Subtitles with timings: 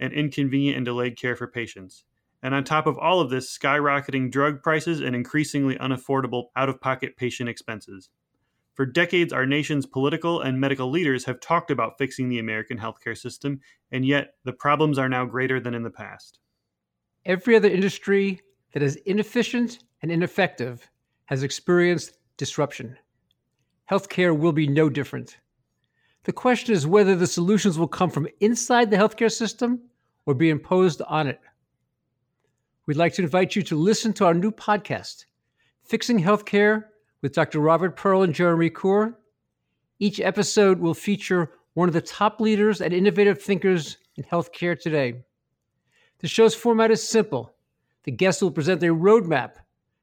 [0.00, 2.04] and inconvenient and delayed care for patients.
[2.42, 6.80] And on top of all of this, skyrocketing drug prices and increasingly unaffordable out of
[6.80, 8.10] pocket patient expenses.
[8.74, 13.18] For decades, our nation's political and medical leaders have talked about fixing the American healthcare
[13.18, 16.38] system, and yet the problems are now greater than in the past.
[17.24, 18.40] Every other industry
[18.72, 20.88] that is inefficient and ineffective
[21.24, 22.96] has experienced disruption.
[23.90, 25.38] Healthcare will be no different.
[26.22, 29.80] The question is whether the solutions will come from inside the healthcare system
[30.28, 31.40] or be imposed on it.
[32.84, 35.24] We'd like to invite you to listen to our new podcast,
[35.84, 36.84] Fixing Healthcare
[37.22, 37.60] with Dr.
[37.60, 39.14] Robert Pearl and Jeremy Corr.
[39.98, 45.14] Each episode will feature one of the top leaders and innovative thinkers in healthcare today.
[46.18, 47.54] The show's format is simple.
[48.02, 49.52] The guests will present a roadmap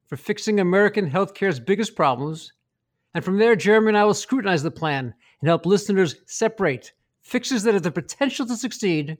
[0.07, 2.51] for fixing American healthcare's biggest problems.
[3.13, 7.61] And from there, Jeremy and I will scrutinize the plan and help listeners separate fixes
[7.61, 9.19] that have the potential to succeed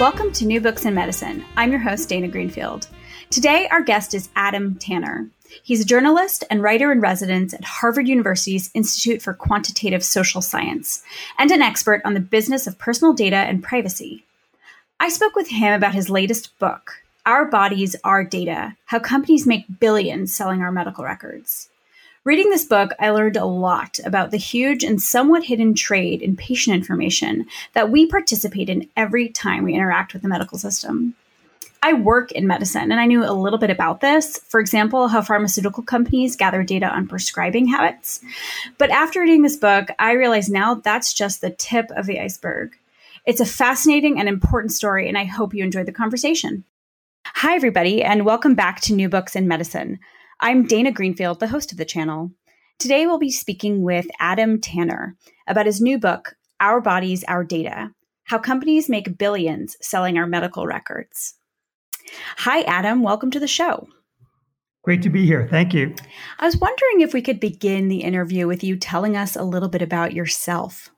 [0.00, 1.44] Welcome to New Books in Medicine.
[1.58, 2.88] I'm your host, Dana Greenfield.
[3.28, 5.28] Today, our guest is Adam Tanner.
[5.62, 11.02] He's a journalist and writer in residence at Harvard University's Institute for Quantitative Social Science
[11.38, 14.24] and an expert on the business of personal data and privacy.
[14.98, 19.80] I spoke with him about his latest book, Our Bodies, Our Data How Companies Make
[19.80, 21.68] Billions Selling Our Medical Records.
[22.22, 26.36] Reading this book, I learned a lot about the huge and somewhat hidden trade in
[26.36, 31.14] patient information that we participate in every time we interact with the medical system.
[31.82, 34.36] I work in medicine and I knew a little bit about this.
[34.36, 38.20] For example, how pharmaceutical companies gather data on prescribing habits.
[38.76, 42.76] But after reading this book, I realize now that's just the tip of the iceberg.
[43.24, 46.64] It's a fascinating and important story, and I hope you enjoyed the conversation.
[47.24, 50.00] Hi, everybody, and welcome back to New Books in Medicine.
[50.42, 52.30] I'm Dana Greenfield, the host of the channel.
[52.78, 55.14] Today we'll be speaking with Adam Tanner
[55.46, 57.90] about his new book, Our Bodies, Our Data
[58.24, 61.34] How Companies Make Billions Selling Our Medical Records.
[62.38, 63.02] Hi, Adam.
[63.02, 63.86] Welcome to the show.
[64.82, 65.46] Great to be here.
[65.50, 65.94] Thank you.
[66.38, 69.68] I was wondering if we could begin the interview with you telling us a little
[69.68, 70.88] bit about yourself.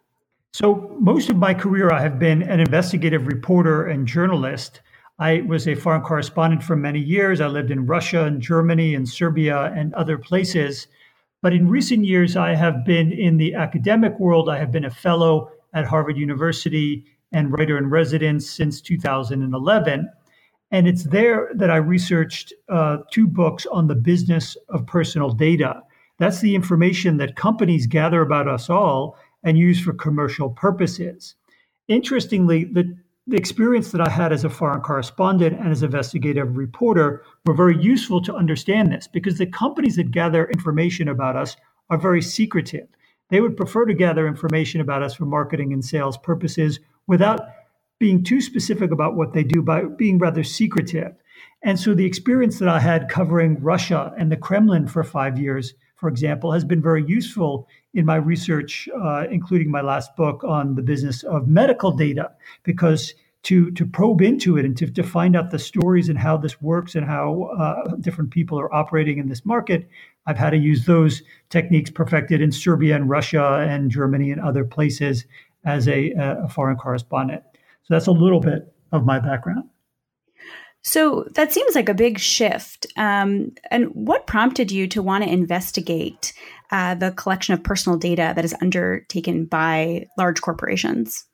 [0.53, 4.83] So, most of my career, I have been an investigative reporter and journalist.
[5.23, 7.41] I was a foreign correspondent for many years.
[7.41, 10.89] I lived in Russia and Germany and Serbia and other places.
[11.43, 14.49] But in recent years, I have been in the academic world.
[14.49, 20.11] I have been a fellow at Harvard University and writer in residence since 2011.
[20.73, 25.83] And it's there that I researched uh, two books on the business of personal data.
[26.19, 31.37] That's the information that companies gather about us all and use for commercial purposes.
[31.87, 32.97] Interestingly, the
[33.27, 37.81] the experience that I had as a foreign correspondent and as investigative reporter were very
[37.81, 41.57] useful to understand this because the companies that gather information about us
[41.89, 42.89] are very secretive.
[43.31, 47.41] They would prefer to gather information about us for marketing and sales purposes without
[48.01, 51.15] being too specific about what they do by being rather secretive.
[51.63, 55.75] And so the experience that I had covering Russia and the Kremlin for five years,
[55.95, 60.75] for example, has been very useful in my research, uh, including my last book on
[60.75, 62.31] the business of medical data,
[62.63, 66.37] because to to probe into it and to, to find out the stories and how
[66.37, 69.89] this works and how uh, different people are operating in this market,
[70.27, 74.65] I've had to use those techniques perfected in Serbia and Russia and Germany and other
[74.65, 75.27] places
[75.65, 77.43] as a, a foreign correspondent.
[77.83, 79.65] So that's a little bit of my background.
[80.83, 82.87] So that seems like a big shift.
[82.97, 86.33] Um, and what prompted you to want to investigate
[86.73, 91.25] uh, the collection of personal data that is undertaken by large corporations?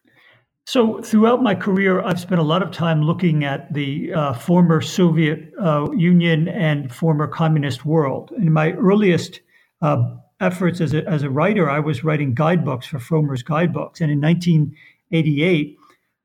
[0.66, 4.82] So, throughout my career, I've spent a lot of time looking at the uh, former
[4.82, 8.32] Soviet uh, Union and former communist world.
[8.36, 9.40] In my earliest
[9.80, 14.02] uh, efforts as a, as a writer, I was writing guidebooks for Frommer's guidebooks.
[14.02, 15.78] And in 1988,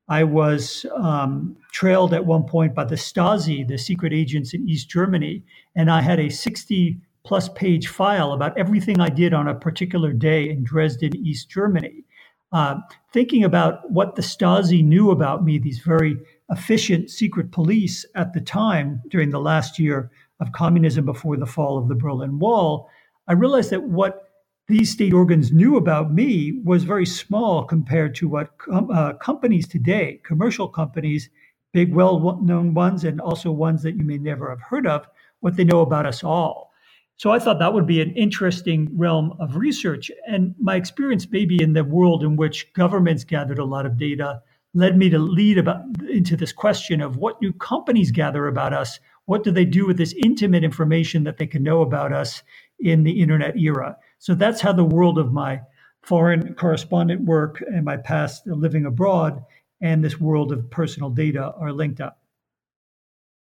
[0.08, 4.90] I was um, trailed at one point by the Stasi, the secret agents in East
[4.90, 5.42] Germany,
[5.74, 10.12] and I had a 60 plus page file about everything I did on a particular
[10.12, 12.04] day in Dresden, East Germany.
[12.52, 12.76] Uh,
[13.12, 16.16] thinking about what the Stasi knew about me, these very
[16.50, 21.78] efficient secret police at the time during the last year of communism before the fall
[21.78, 22.88] of the Berlin Wall,
[23.26, 24.30] I realized that what
[24.68, 29.66] these state organs knew about me was very small compared to what com- uh, companies
[29.66, 31.30] today, commercial companies,
[31.72, 35.06] big, well known ones, and also ones that you may never have heard of,
[35.40, 36.73] what they know about us all.
[37.16, 40.10] So I thought that would be an interesting realm of research.
[40.26, 44.42] And my experience, maybe in the world in which governments gathered a lot of data,
[44.74, 48.98] led me to lead about into this question of what do companies gather about us?
[49.26, 52.42] What do they do with this intimate information that they can know about us
[52.80, 53.96] in the internet era?
[54.18, 55.60] So that's how the world of my
[56.02, 59.42] foreign correspondent work and my past living abroad
[59.80, 62.18] and this world of personal data are linked up.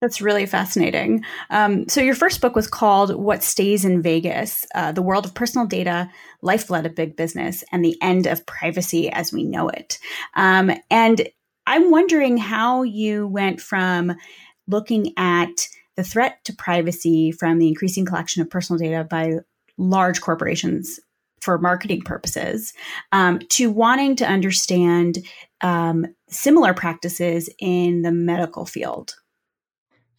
[0.00, 1.24] That's really fascinating.
[1.50, 5.34] Um, so, your first book was called What Stays in Vegas uh, The World of
[5.34, 6.10] Personal Data,
[6.40, 9.98] Lifeblood of Big Business, and the End of Privacy as We Know It.
[10.34, 11.28] Um, and
[11.66, 14.14] I'm wondering how you went from
[14.66, 19.34] looking at the threat to privacy from the increasing collection of personal data by
[19.76, 20.98] large corporations
[21.42, 22.72] for marketing purposes
[23.12, 25.18] um, to wanting to understand
[25.60, 29.14] um, similar practices in the medical field.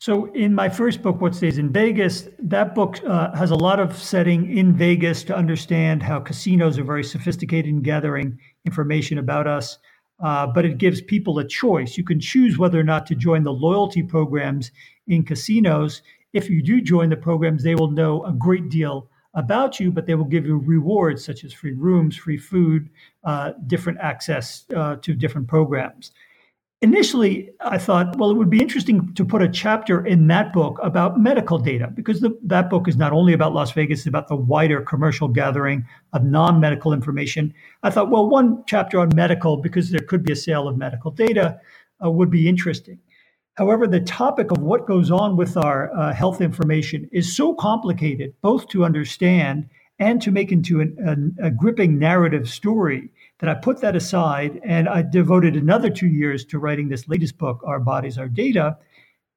[0.02, 3.80] So, in my first book, What Stays in Vegas, that book uh, has a lot
[3.80, 9.46] of setting in Vegas to understand how casinos are very sophisticated in gathering information about
[9.46, 9.78] us.
[10.20, 12.00] Uh, but it gives people a choice.
[12.00, 14.72] You can choose whether or not to join the loyalty programs
[15.06, 16.02] in casinos.
[16.34, 20.08] If you do join the programs, they will know a great deal about you, but
[20.08, 22.90] they will give you rewards such as free rooms, free food,
[23.24, 26.12] uh, different access uh, to different programs.
[26.84, 30.80] Initially, I thought, well, it would be interesting to put a chapter in that book
[30.82, 34.28] about medical data because the, that book is not only about Las Vegas, it's about
[34.28, 37.54] the wider commercial gathering of non medical information.
[37.84, 41.12] I thought, well, one chapter on medical, because there could be a sale of medical
[41.12, 41.60] data,
[42.04, 42.98] uh, would be interesting.
[43.56, 48.34] However, the topic of what goes on with our uh, health information is so complicated,
[48.42, 49.70] both to understand
[50.00, 53.12] and to make into an, an, a gripping narrative story,
[53.42, 57.38] that I put that aside and I devoted another two years to writing this latest
[57.38, 58.78] book, Our Bodies, Our Data.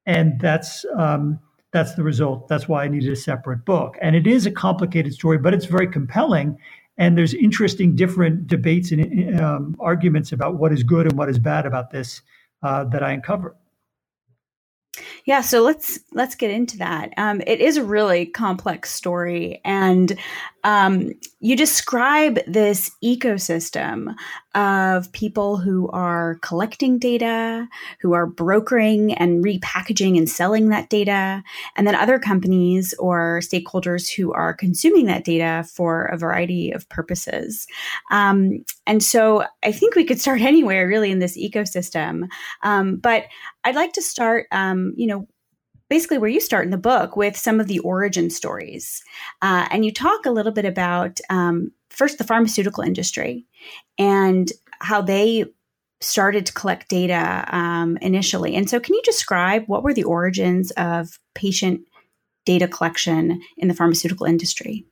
[0.05, 1.39] And that's um,
[1.73, 2.47] that's the result.
[2.47, 3.97] That's why I needed a separate book.
[4.01, 6.57] And it is a complicated story, but it's very compelling.
[6.97, 11.39] And there's interesting, different debates and um, arguments about what is good and what is
[11.39, 12.21] bad about this
[12.63, 13.55] uh, that I uncover.
[15.25, 17.13] Yeah, so let's let's get into that.
[17.17, 20.17] Um, it is a really complex story, and
[20.63, 21.11] um,
[21.45, 24.15] you describe this ecosystem
[24.55, 27.67] of people who are collecting data,
[28.01, 31.43] who are brokering and repackaging and selling that data,
[31.75, 36.89] and then other companies or stakeholders who are consuming that data for a variety of
[36.89, 37.67] purposes.
[38.09, 42.27] Um, and so I think we could start anywhere really in this ecosystem.
[42.63, 43.25] Um, but
[43.63, 45.27] I'd like to start, um, you know,
[45.89, 49.03] basically where you start in the book with some of the origin stories.
[49.41, 53.45] Uh, and you talk a little bit about um, first the pharmaceutical industry
[53.97, 55.45] and how they
[56.01, 58.55] started to collect data um, initially.
[58.55, 61.81] And so, can you describe what were the origins of patient
[62.45, 64.85] data collection in the pharmaceutical industry?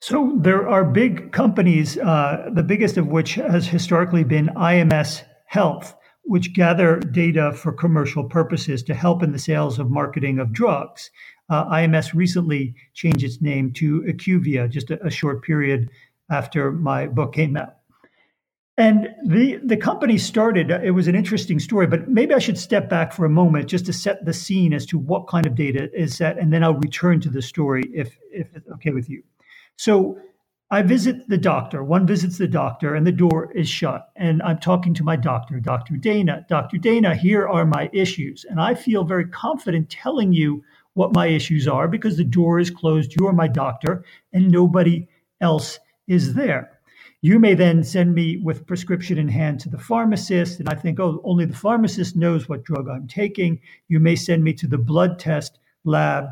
[0.00, 5.94] So, there are big companies, uh, the biggest of which has historically been IMS Health
[6.24, 11.10] which gather data for commercial purposes to help in the sales of marketing of drugs.
[11.50, 15.90] Uh, IMS recently changed its name to IQVIA just a, a, short period
[16.30, 17.76] after my book came out.
[18.76, 22.88] And the, the company started, it was an interesting story, but maybe I should step
[22.88, 25.90] back for a moment just to set the scene as to what kind of data
[25.92, 29.22] is set, and then I'll return to the story if, if it's okay with you.
[29.76, 30.18] So
[30.70, 31.84] I visit the doctor.
[31.84, 34.08] One visits the doctor, and the door is shut.
[34.16, 35.96] And I'm talking to my doctor, Dr.
[35.96, 36.46] Dana.
[36.48, 36.78] Dr.
[36.78, 38.44] Dana, here are my issues.
[38.48, 40.62] And I feel very confident telling you
[40.94, 43.14] what my issues are because the door is closed.
[43.18, 45.06] You are my doctor, and nobody
[45.40, 46.70] else is there.
[47.20, 51.00] You may then send me with prescription in hand to the pharmacist, and I think,
[51.00, 53.60] oh, only the pharmacist knows what drug I'm taking.
[53.88, 56.26] You may send me to the blood test lab,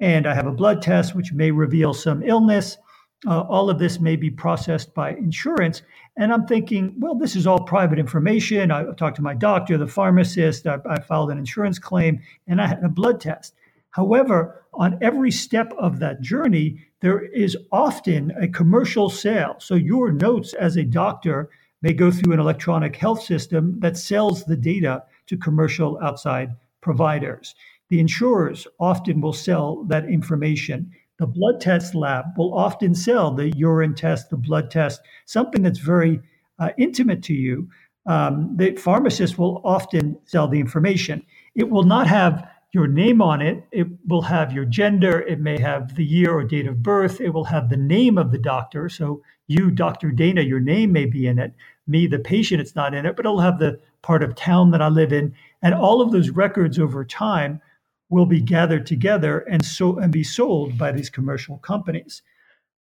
[0.00, 2.78] and I have a blood test which may reveal some illness.
[3.26, 5.82] Uh, all of this may be processed by insurance.
[6.16, 8.70] And I'm thinking, well, this is all private information.
[8.70, 12.68] I talked to my doctor, the pharmacist, I, I filed an insurance claim, and I
[12.68, 13.54] had a blood test.
[13.90, 19.56] However, on every step of that journey, there is often a commercial sale.
[19.58, 21.48] So your notes as a doctor
[21.82, 27.54] may go through an electronic health system that sells the data to commercial outside providers.
[27.88, 30.90] The insurers often will sell that information.
[31.18, 35.78] The blood test lab will often sell the urine test, the blood test, something that's
[35.78, 36.20] very
[36.58, 37.68] uh, intimate to you.
[38.06, 41.24] Um, the pharmacist will often sell the information.
[41.54, 43.64] It will not have your name on it.
[43.72, 45.20] It will have your gender.
[45.22, 47.20] It may have the year or date of birth.
[47.20, 48.88] It will have the name of the doctor.
[48.88, 50.10] So, you, Dr.
[50.10, 51.52] Dana, your name may be in it.
[51.86, 54.82] Me, the patient, it's not in it, but it'll have the part of town that
[54.82, 55.34] I live in.
[55.62, 57.60] And all of those records over time
[58.08, 62.22] will be gathered together and so and be sold by these commercial companies.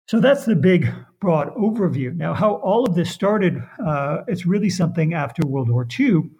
[0.06, 2.14] So that's the big, broad overview.
[2.14, 6.30] Now, how all of this started, uh, it's really something after World War II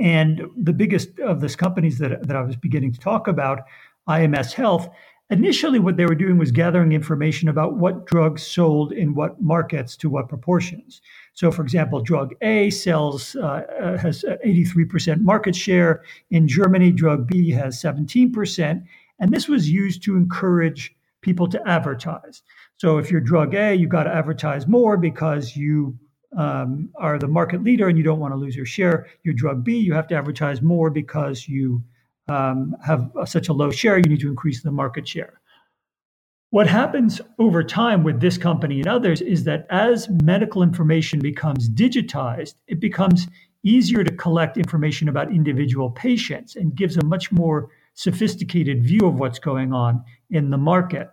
[0.00, 3.60] and the biggest of these companies that, that I was beginning to talk about,
[4.08, 4.88] IMS Health,
[5.30, 9.96] initially what they were doing was gathering information about what drugs sold in what markets
[9.96, 11.00] to what proportions.
[11.32, 16.92] So, for example, drug A sells uh, uh has 83% market share in Germany.
[16.92, 18.84] Drug B has 17%,
[19.18, 22.42] and this was used to encourage people to advertise.
[22.76, 25.98] So, if you're drug A, you've got to advertise more because you
[26.36, 29.06] um, are the market leader and you don't want to lose your share.
[29.22, 31.82] You're drug B, you have to advertise more because you
[32.28, 33.98] um, have such a low share.
[33.98, 35.40] You need to increase the market share.
[36.50, 41.68] What happens over time with this company and others is that as medical information becomes
[41.68, 43.26] digitized, it becomes
[43.64, 49.14] easier to collect information about individual patients and gives a much more sophisticated view of
[49.18, 51.10] what's going on in the market.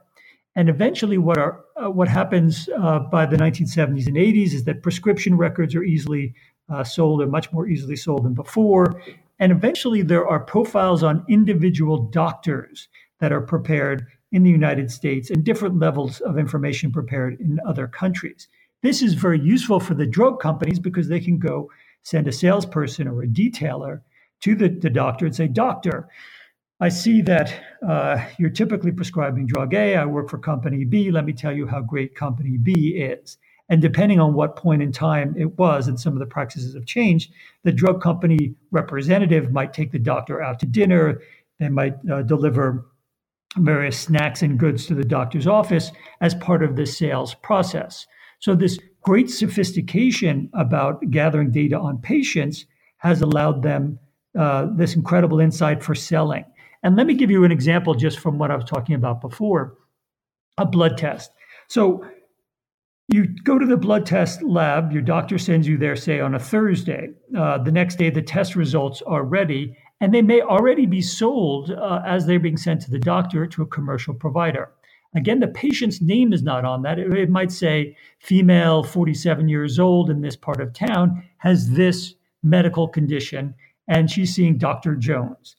[0.56, 4.84] And eventually, what are uh, what happens uh, by the 1970s and 80s is that
[4.84, 6.34] prescription records are easily
[6.70, 9.01] uh, sold, or much more easily sold than before.
[9.41, 12.88] And eventually, there are profiles on individual doctors
[13.19, 17.88] that are prepared in the United States and different levels of information prepared in other
[17.88, 18.48] countries.
[18.83, 21.71] This is very useful for the drug companies because they can go
[22.03, 24.01] send a salesperson or a detailer
[24.41, 26.07] to the, the doctor and say, Doctor,
[26.79, 27.53] I see that
[27.88, 29.95] uh, you're typically prescribing drug A.
[29.95, 31.10] I work for company B.
[31.10, 33.38] Let me tell you how great company B is.
[33.72, 36.86] And depending on what point in time it was, and some of the practices have
[36.86, 37.32] changed,
[37.63, 41.22] the drug company representative might take the doctor out to dinner.
[41.58, 42.86] They might uh, deliver
[43.56, 48.06] various snacks and goods to the doctor's office as part of the sales process.
[48.40, 52.66] So, this great sophistication about gathering data on patients
[52.98, 53.98] has allowed them
[54.38, 56.44] uh, this incredible insight for selling.
[56.84, 59.78] And let me give you an example just from what I was talking about before
[60.58, 61.32] a blood test.
[61.70, 62.06] So
[63.12, 66.39] you go to the blood test lab, your doctor sends you there, say, on a
[66.39, 67.10] Thursday.
[67.38, 71.72] Uh, the next day, the test results are ready, and they may already be sold
[71.72, 74.72] uh, as they're being sent to the doctor to a commercial provider.
[75.13, 76.98] Again, the patient's name is not on that.
[76.98, 82.15] It, it might say female, 47 years old in this part of town, has this
[82.44, 83.53] medical condition,
[83.88, 84.96] and she's seeing Dr.
[84.96, 85.58] Jones.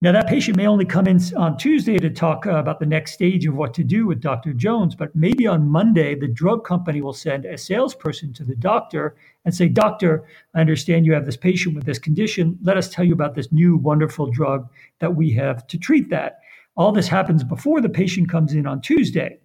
[0.00, 3.14] Now, that patient may only come in on Tuesday to talk uh, about the next
[3.14, 4.52] stage of what to do with Dr.
[4.52, 9.16] Jones, but maybe on Monday, the drug company will send a salesperson to the doctor
[9.44, 10.24] and say, Doctor,
[10.54, 12.56] I understand you have this patient with this condition.
[12.62, 14.68] Let us tell you about this new wonderful drug
[15.00, 16.42] that we have to treat that.
[16.76, 19.40] All this happens before the patient comes in on Tuesday.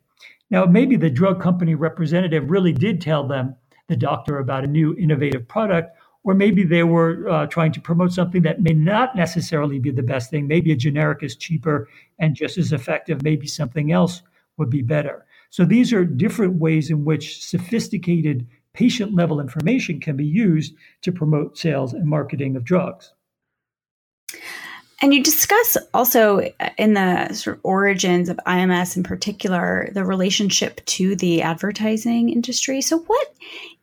[0.51, 3.55] Now, maybe the drug company representative really did tell them,
[3.87, 8.13] the doctor, about a new innovative product or maybe they were uh, trying to promote
[8.13, 10.47] something that may not necessarily be the best thing.
[10.47, 11.89] Maybe a generic is cheaper
[12.19, 13.23] and just as effective.
[13.23, 14.21] Maybe something else
[14.57, 15.25] would be better.
[15.49, 21.11] So these are different ways in which sophisticated patient level information can be used to
[21.11, 23.13] promote sales and marketing of drugs.
[25.03, 30.05] And you discuss also uh, in the sort of origins of IMS in particular the
[30.05, 32.81] relationship to the advertising industry.
[32.81, 33.33] So, what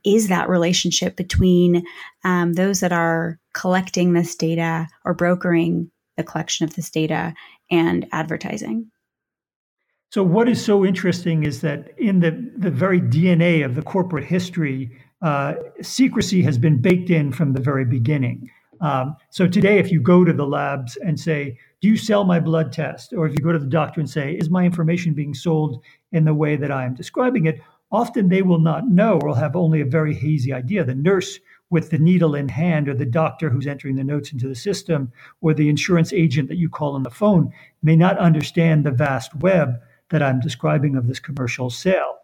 [0.02, 1.84] is that relationship between
[2.24, 7.34] um, those that are collecting this data or brokering the collection of this data
[7.70, 8.90] and advertising?
[10.08, 14.24] So, what is so interesting is that in the, the very DNA of the corporate
[14.24, 18.50] history, uh, secrecy has been baked in from the very beginning.
[18.80, 22.40] Um, so today, if you go to the labs and say, "Do you sell my
[22.40, 25.34] blood test?" or if you go to the doctor and say, "Is my information being
[25.34, 25.82] sold
[26.12, 27.60] in the way that I am describing it?"
[27.92, 30.84] often they will not know or will have only a very hazy idea.
[30.84, 31.38] The nurse
[31.70, 35.12] with the needle in hand, or the doctor who's entering the notes into the system,
[35.40, 39.34] or the insurance agent that you call on the phone may not understand the vast
[39.36, 42.16] web that I'm describing of this commercial sale.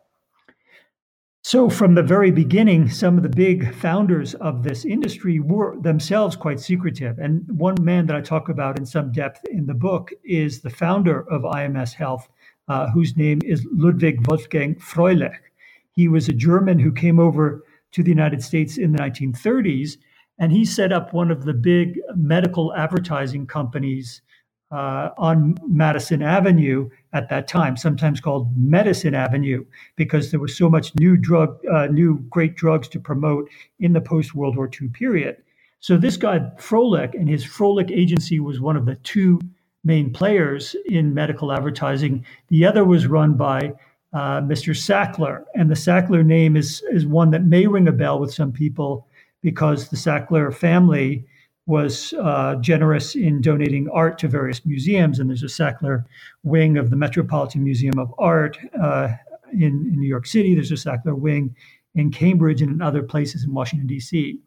[1.48, 6.34] So, from the very beginning, some of the big founders of this industry were themselves
[6.34, 7.20] quite secretive.
[7.20, 10.70] And one man that I talk about in some depth in the book is the
[10.70, 12.28] founder of IMS Health,
[12.66, 15.36] uh, whose name is Ludwig Wolfgang Fröhlich.
[15.92, 17.62] He was a German who came over
[17.92, 19.98] to the United States in the 1930s,
[20.40, 24.20] and he set up one of the big medical advertising companies
[24.72, 29.64] uh, on Madison Avenue at that time, sometimes called Medicine Avenue,
[29.96, 33.48] because there was so much new drug, uh, new great drugs to promote
[33.80, 35.38] in the post World War II period.
[35.80, 39.40] So this guy Fröhlich and his Fröhlich agency was one of the two
[39.82, 42.24] main players in medical advertising.
[42.48, 43.72] The other was run by
[44.12, 44.74] uh, Mr.
[44.74, 48.52] Sackler, and the Sackler name is is one that may ring a bell with some
[48.52, 49.06] people
[49.42, 51.26] because the Sackler family
[51.66, 55.18] was uh, generous in donating art to various museums.
[55.18, 56.04] And there's a Sackler
[56.44, 59.08] wing of the Metropolitan Museum of Art uh,
[59.52, 60.54] in, in, New York City.
[60.54, 61.54] There's a Sackler wing
[61.96, 64.38] in Cambridge and in other places in Washington, D.C.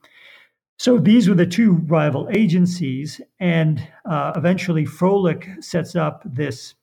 [0.78, 3.20] So these were the two rival agencies.
[3.42, 6.76] And uh, eventually, Fröhlich sets up this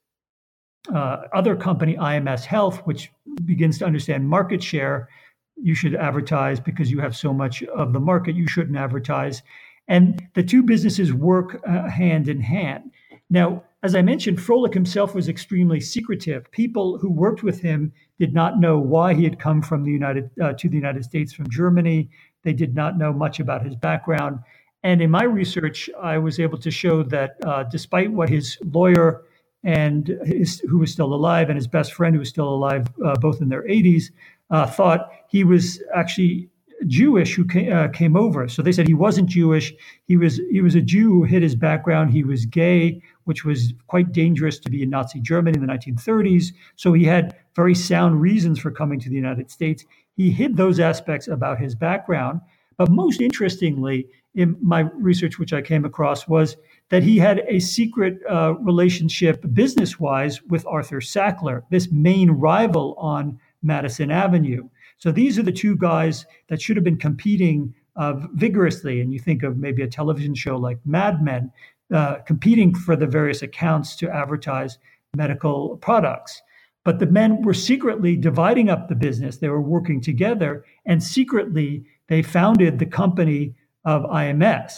[0.95, 3.11] uh, other company, IMS Health, which
[3.47, 5.09] begins to understand market share.
[5.57, 8.37] You should advertise because you have so much of the market.
[8.37, 9.43] You shouldn't advertise
[9.89, 12.93] and the two businesses work uh, hand in hand.
[13.31, 16.51] Now, as I mentioned, Fröhlich himself was extremely secretive.
[16.53, 20.31] People who worked with him did not know why he had come from the United
[20.41, 22.11] uh, to the United States from Germany.
[22.45, 24.41] They did not know much about his background.
[24.83, 29.23] And in my research, I was able to show that uh, despite what his lawyer
[29.65, 33.15] and his, who was still alive and his best friend who was still alive, uh,
[33.21, 34.11] both in their 80s,
[34.51, 36.51] uh, thought he was actually
[36.87, 38.49] Jewish who came, uh, came over.
[38.49, 39.75] So they said he wasn't Jewish.
[40.05, 42.11] He was he was a Jew who hid his background.
[42.11, 46.53] He was gay, which was quite dangerous to be in Nazi Germany in the 1930s.
[46.77, 49.85] So he had very sound reasons for coming to the United States.
[50.17, 52.41] He hid those aspects about his background.
[52.79, 56.57] But most interestingly, in my research, which I came across, was
[56.91, 62.95] that he had a secret uh, relationship business wise with Arthur Sackler, this main rival
[62.99, 64.69] on Madison Avenue.
[64.99, 69.01] So these are the two guys that should have been competing uh, vigorously.
[69.01, 71.51] And you think of maybe a television show like Mad Men
[71.93, 74.79] uh, competing for the various accounts to advertise
[75.17, 76.43] medical products.
[76.85, 79.39] But the men were secretly dividing up the business.
[79.39, 83.55] They were working together, and secretly they founded the company
[83.85, 84.73] of IMS.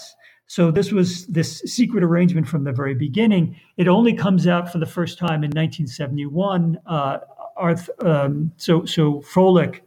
[0.46, 3.56] So this was this secret arrangement from the very beginning.
[3.76, 6.78] It only comes out for the first time in 1971.
[6.86, 7.18] Uh,
[7.56, 9.80] Arth, um, so so Fröhlich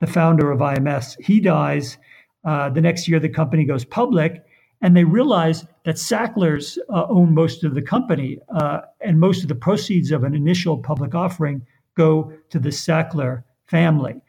[0.00, 1.98] the founder of IMS, he dies.
[2.44, 4.44] Uh, the next year, the company goes public,
[4.82, 9.48] and they realize that Sacklers uh, own most of the company, uh, and most of
[9.48, 14.20] the proceeds of an initial public offering go to the Sackler family.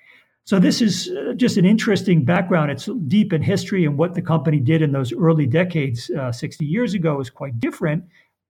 [0.45, 2.71] So this is uh, just an interesting background.
[2.71, 6.65] It's deep in history, and what the company did in those early decades, uh, 60
[6.65, 8.05] years ago, is quite different.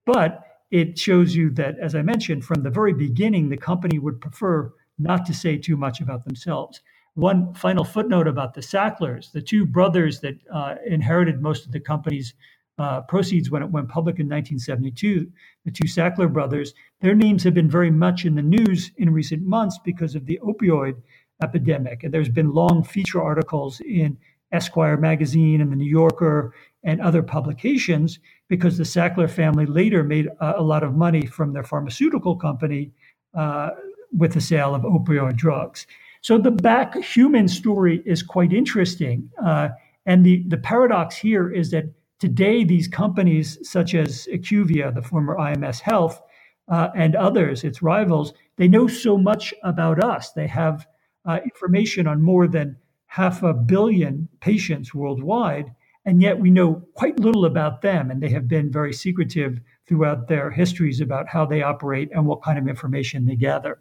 [0.06, 4.20] But it shows you that, as I mentioned, from the very beginning, the company would
[4.20, 6.80] prefer not to say too much about themselves.
[7.14, 11.80] One final footnote about the Sacklers, the two brothers that uh, inherited most of the
[11.80, 12.34] company's
[12.78, 15.30] uh, proceeds when it went public in 1972,
[15.64, 19.42] the two Sackler brothers, their names have been very much in the news in recent
[19.42, 20.94] months because of the opioid
[21.42, 22.04] epidemic.
[22.04, 24.16] And there's been long feature articles in
[24.52, 28.18] Esquire magazine and the New Yorker and other publications
[28.48, 32.92] because the Sackler family later made a, a lot of money from their pharmaceutical company
[33.34, 33.70] uh,
[34.16, 35.86] with the sale of opioid drugs.
[36.20, 39.30] So the back human story is quite interesting.
[39.42, 39.70] Uh,
[40.06, 41.84] and the, the paradox here is that
[42.18, 46.20] today these companies such as IQVIA, the former IMS Health,
[46.68, 50.32] uh, and others, its rivals, they know so much about us.
[50.32, 50.86] They have
[51.24, 52.76] uh, information on more than
[53.06, 58.10] half a billion patients worldwide, and yet we know quite little about them.
[58.10, 62.42] And they have been very secretive throughout their histories about how they operate and what
[62.42, 63.78] kind of information they gather.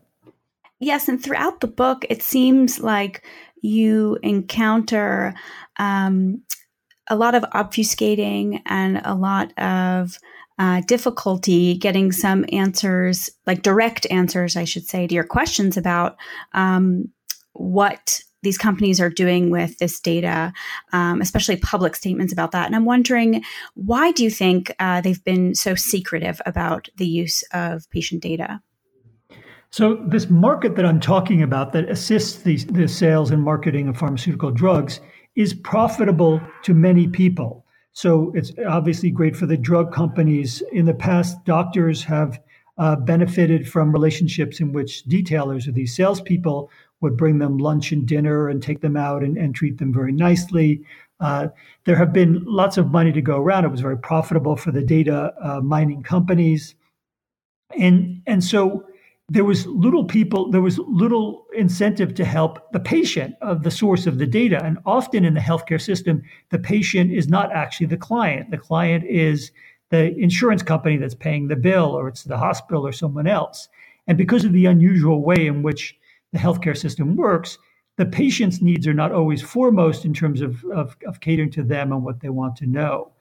[0.79, 3.25] Yes, and throughout the book, it seems like
[3.61, 5.33] you encounter
[5.77, 6.43] um,
[7.09, 10.17] a lot of obfuscating and a lot of
[10.59, 16.17] uh, difficulty getting some answers, like direct answers, I should say, to your questions about
[16.53, 17.11] um,
[17.53, 20.53] what these companies are doing with this data,
[20.93, 22.67] um, especially public statements about that.
[22.67, 27.43] And I'm wondering, why do you think uh, they've been so secretive about the use
[27.51, 28.61] of patient data?
[29.69, 33.97] So, this market that I'm talking about that assists the, the sales and marketing of
[33.97, 35.01] pharmaceutical drugs
[35.35, 37.65] is profitable to many people.
[37.91, 40.63] So, it's obviously great for the drug companies.
[40.71, 42.39] In the past, doctors have
[42.77, 46.69] uh, benefited from relationships in which detailers or these salespeople
[47.01, 50.11] would bring them lunch and dinner and take them out and, and treat them very
[50.11, 50.81] nicely.
[51.19, 51.47] Uh,
[51.85, 53.65] there have been lots of money to go around.
[53.65, 56.75] It was very profitable for the data uh, mining companies,
[57.77, 58.85] and and so
[59.29, 60.49] there was little people.
[60.49, 64.63] There was little incentive to help the patient of the source of the data.
[64.63, 68.51] And often in the healthcare system, the patient is not actually the client.
[68.51, 69.51] The client is
[69.89, 73.67] the insurance company that's paying the bill, or it's the hospital or someone else.
[74.07, 75.97] And because of the unusual way in which
[76.31, 77.57] the healthcare system works,
[77.97, 81.91] the patient's needs are not always foremost in terms of, of, of, catering to them
[81.91, 83.11] and what they want to know.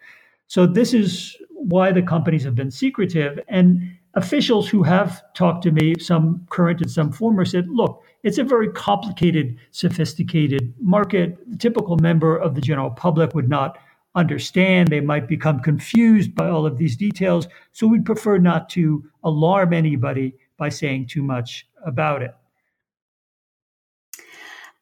[0.48, 3.40] So, this is why the companies have been secretive.
[3.48, 8.38] And officials who have talked to me, some current and some former, said, look, it's
[8.38, 11.38] a very complicated, sophisticated market.
[11.50, 13.78] The typical member of the general public would not
[14.14, 14.88] understand.
[14.88, 17.46] They might become confused by all of these details.
[17.72, 22.34] So, we'd prefer not to alarm anybody by saying too much about it.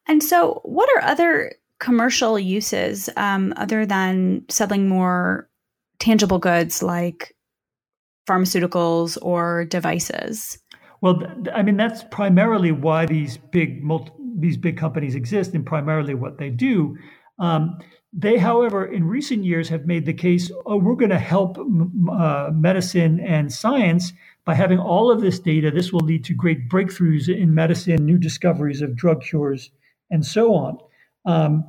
[0.07, 5.49] And so, what are other commercial uses um, other than selling more
[5.99, 7.34] tangible goods like
[8.27, 10.57] pharmaceuticals or devices?
[11.01, 11.21] Well,
[11.53, 16.37] I mean that's primarily why these big multi, these big companies exist, and primarily what
[16.37, 16.97] they do.
[17.39, 17.77] Um,
[18.17, 21.57] they, however, in recent years have made the case: oh, we're going to help
[22.11, 24.13] uh, medicine and science
[24.45, 25.69] by having all of this data.
[25.71, 29.71] This will lead to great breakthroughs in medicine, new discoveries of drug cures,
[30.09, 30.77] and so on.
[31.25, 31.65] Um,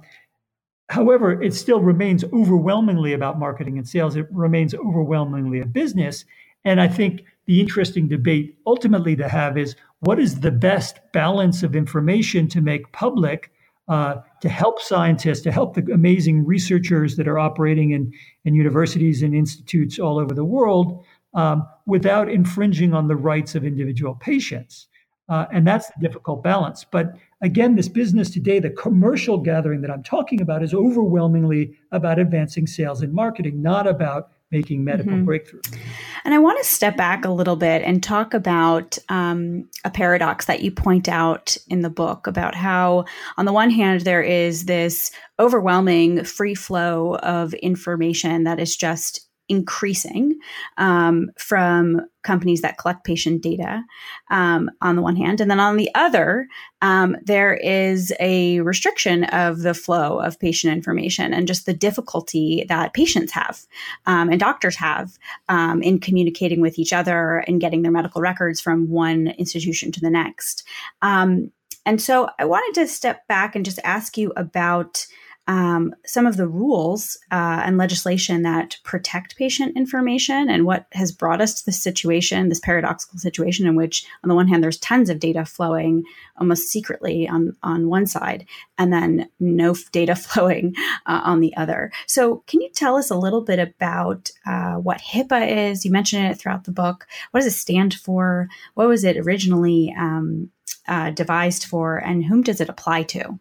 [0.88, 4.16] however, it still remains overwhelmingly about marketing and sales.
[4.16, 6.25] It remains overwhelmingly a business.
[6.67, 11.63] And I think the interesting debate ultimately to have is what is the best balance
[11.63, 13.53] of information to make public
[13.89, 18.13] uh, to help scientists, to help the amazing researchers that are operating in,
[18.45, 23.65] in universities and institutes all over the world um, without infringing on the rights of
[23.65, 24.89] individual patients.
[25.29, 26.85] Uh, and that's the difficult balance.
[26.85, 32.19] But again, this business today, the commercial gathering that I'm talking about, is overwhelmingly about
[32.19, 35.29] advancing sales and marketing, not about making medical mm-hmm.
[35.29, 35.77] breakthroughs.
[36.25, 40.47] And I want to step back a little bit and talk about um, a paradox
[40.47, 43.05] that you point out in the book about how,
[43.37, 49.26] on the one hand, there is this overwhelming free flow of information that is just
[49.49, 50.39] increasing
[50.77, 53.85] um, from companies that collect patient data
[54.31, 55.41] um, on the one hand.
[55.41, 56.49] And then on the other,
[56.83, 62.67] um, there is a restriction of the flow of patient information and just the difficulty
[62.69, 63.65] that patients have
[64.07, 65.17] um, and doctors have
[65.49, 70.01] um, in communicating with each other and getting their medical records from one institution to
[70.01, 70.65] the next.
[71.03, 71.53] Um,
[71.87, 75.07] and so I wanted to step back and just ask you about
[75.49, 81.13] um, some of the rules uh, and legislation that protect patient information and what has
[81.13, 84.79] brought us to this situation, this paradoxical situation in which, on the one hand, there's
[84.79, 86.05] tons of data flowing
[86.39, 90.75] almost secretly on, on one side, and then no data flowing
[91.07, 91.93] uh, on the other.
[92.07, 95.85] So, can you tell us a little bit about uh, what HIPAA is?
[95.85, 97.07] You mentioned it throughout the book.
[97.31, 98.49] What does it stand for?
[98.75, 100.51] What was it originally um,
[100.89, 103.39] uh, devised for, and whom does it apply to?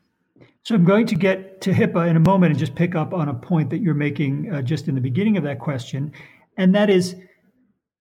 [0.65, 3.29] So I'm going to get to HIPAA in a moment and just pick up on
[3.29, 6.11] a point that you're making uh, just in the beginning of that question.
[6.57, 7.15] And that is,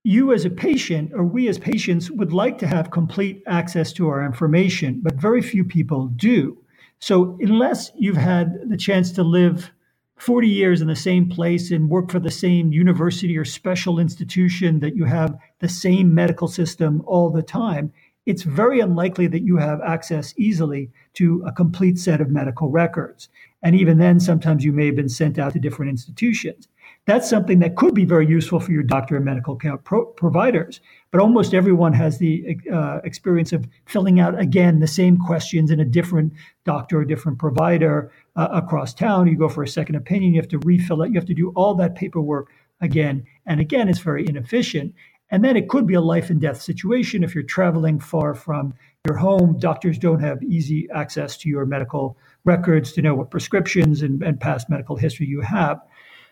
[0.02, 4.08] you as a patient, or we as patients, would like to have complete access to
[4.08, 6.56] our information, but very few people do.
[7.00, 9.70] So unless you've had the chance to live
[10.16, 14.80] 40 years in the same place and work for the same university or special institution
[14.80, 17.92] that you have the same medical system all the time,
[18.26, 23.28] it's very unlikely that you have access easily to a complete set of medical records.
[23.62, 26.68] And even then, sometimes you may have been sent out to different institutions.
[27.06, 30.80] That's something that could be very useful for your doctor and medical care pro- providers.
[31.10, 35.80] But almost everyone has the uh, experience of filling out again the same questions in
[35.80, 36.32] a different
[36.64, 39.28] doctor or different provider uh, across town.
[39.28, 41.52] You go for a second opinion, you have to refill it, you have to do
[41.54, 43.88] all that paperwork again and again.
[43.88, 44.94] It's very inefficient.
[45.30, 48.74] And then it could be a life and death situation if you're traveling far from
[49.06, 49.58] your home.
[49.58, 54.38] Doctors don't have easy access to your medical records to know what prescriptions and, and
[54.38, 55.80] past medical history you have.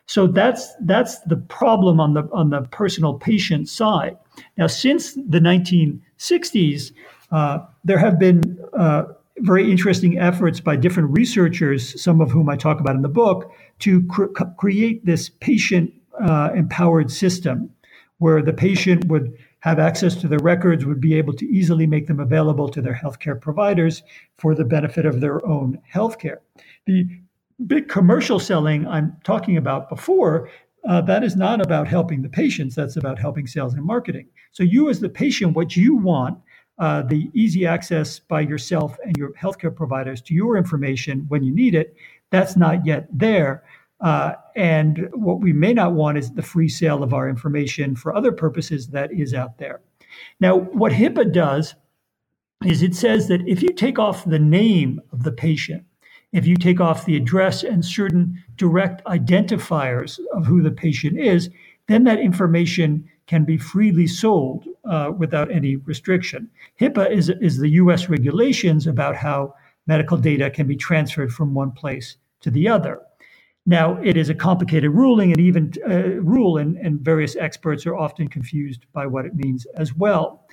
[0.07, 4.17] So that's that's the problem on the on the personal patient side.
[4.57, 6.93] Now, since the 1960s,
[7.31, 9.05] uh, there have been uh,
[9.39, 13.51] very interesting efforts by different researchers, some of whom I talk about in the book,
[13.81, 14.27] to cr-
[14.59, 17.71] create this patient uh, empowered system
[18.23, 22.07] where the patient would have access to the records would be able to easily make
[22.07, 24.05] them available to their healthcare providers
[24.39, 26.39] for the benefit of their own healthcare.
[26.87, 27.05] The
[27.67, 30.49] big commercial selling I'm talking about before,
[30.89, 34.29] uh, that is not about helping the patients, that's about helping sales and marketing.
[34.53, 36.39] So, you as the patient, what you want
[36.79, 41.55] uh, the easy access by yourself and your healthcare providers to your information when you
[41.55, 41.95] need it,
[42.31, 43.63] that's not yet there.
[44.03, 48.15] Uh, and what we may not want is the free sale of our information for
[48.15, 49.81] other purposes that is out there.
[50.41, 51.75] Now, what HIPAA does
[52.65, 55.85] is it says that if you take off the name of the patient,
[56.33, 61.51] if you take off the address and certain direct identifiers of who the patient is,
[61.89, 66.51] then that information can be freely sold uh, without any restriction.
[66.81, 69.55] HIPAA is, is the US regulations about how
[69.87, 73.01] medical data can be transferred from one place to the other.
[73.65, 77.97] Now, it is a complicated ruling, and even uh, rule, and, and various experts are
[77.97, 80.47] often confused by what it means as well.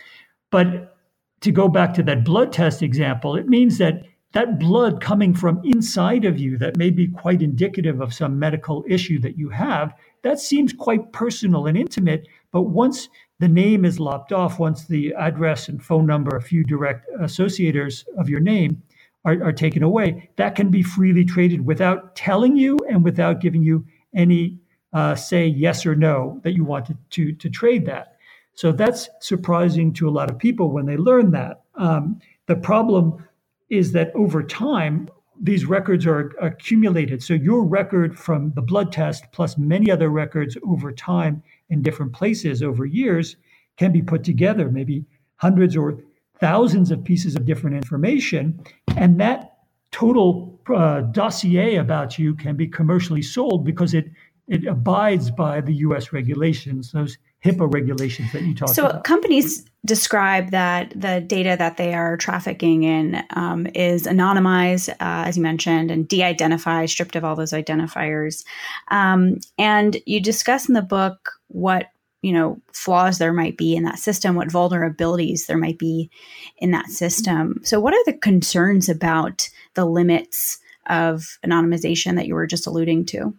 [0.51, 0.95] But
[1.41, 5.59] to go back to that blood test example, it means that that blood coming from
[5.63, 9.93] inside of you that may be quite indicative of some medical issue that you have,
[10.21, 12.27] that seems quite personal and intimate.
[12.51, 16.63] But once the name is lopped off, once the address and phone number, a few
[16.63, 18.83] direct associators of your name
[19.25, 23.63] are, are taken away, that can be freely traded without telling you and without giving
[23.63, 24.57] you any
[24.93, 28.15] uh, say yes or no that you wanted to, to trade that.
[28.55, 31.61] So that's surprising to a lot of people when they learn that.
[31.75, 33.23] Um, the problem
[33.69, 35.09] is that over time,
[35.41, 37.23] these records are accumulated.
[37.23, 42.11] So your record from the blood test plus many other records over time in different
[42.11, 43.37] places over years
[43.77, 45.05] can be put together, maybe
[45.37, 45.99] hundreds or
[46.39, 48.59] thousands of pieces of different information.
[48.95, 49.57] And that
[49.91, 54.05] total uh, dossier about you can be commercially sold because it,
[54.47, 58.95] it abides by the US regulations, those HIPAA regulations that you talked so about.
[58.97, 64.95] So companies describe that the data that they are trafficking in um, is anonymized, uh,
[64.99, 68.43] as you mentioned, and de-identified, stripped of all those identifiers.
[68.89, 71.87] Um, and you discuss in the book what
[72.21, 76.09] you know flaws there might be in that system, what vulnerabilities there might be
[76.57, 77.61] in that system.
[77.63, 83.05] So, what are the concerns about the limits of anonymization that you were just alluding
[83.07, 83.33] to?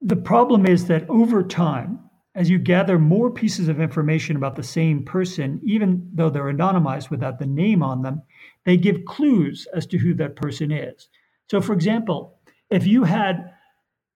[0.00, 1.98] The problem is that over time,
[2.34, 7.10] as you gather more pieces of information about the same person, even though they're anonymized
[7.10, 8.22] without the name on them,
[8.64, 11.08] they give clues as to who that person is.
[11.50, 12.38] So, for example,
[12.70, 13.52] if you had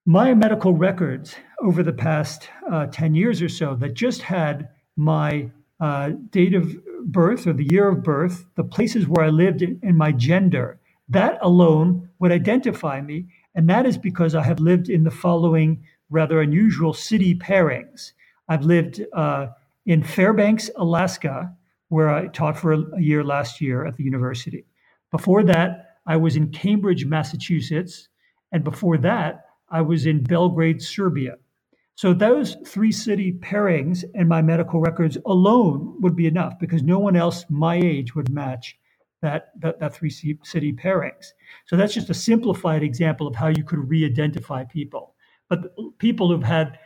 [0.04, 5.48] my medical records over the past uh, 10 years or so that just had my
[5.80, 9.96] uh, date of birth or the year of birth, the places where I lived, and
[9.96, 13.26] my gender, that alone would identify me.
[13.54, 18.12] And that is because I have lived in the following rather unusual city pairings.
[18.48, 19.48] I've lived uh,
[19.86, 21.54] in Fairbanks, Alaska,
[21.88, 24.64] where I taught for a, a year last year at the university.
[25.10, 28.08] Before that, I was in Cambridge, Massachusetts.
[28.50, 31.36] And before that, I was in Belgrade, Serbia.
[31.94, 36.98] So those three city pairings and my medical records alone would be enough because no
[36.98, 38.76] one else my age would match
[39.22, 41.32] that, that, that three city pairings.
[41.66, 45.14] So that's just a simplified example of how you could re-identify people.
[45.48, 46.78] But people who've had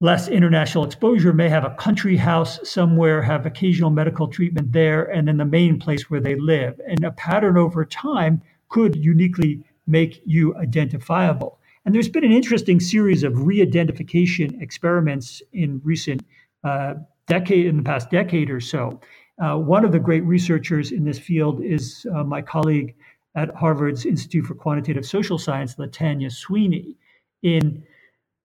[0.00, 5.26] less international exposure may have a country house somewhere, have occasional medical treatment there, and
[5.26, 6.78] then the main place where they live.
[6.86, 11.58] And a pattern over time could uniquely make you identifiable.
[11.86, 16.26] And there's been an interesting series of re-identification experiments in recent
[16.64, 16.94] uh,
[17.28, 19.00] decade, in the past decade or so.
[19.40, 22.96] Uh, one of the great researchers in this field is uh, my colleague
[23.36, 26.96] at Harvard's Institute for Quantitative Social Science, Latanya Sweeney
[27.42, 27.84] in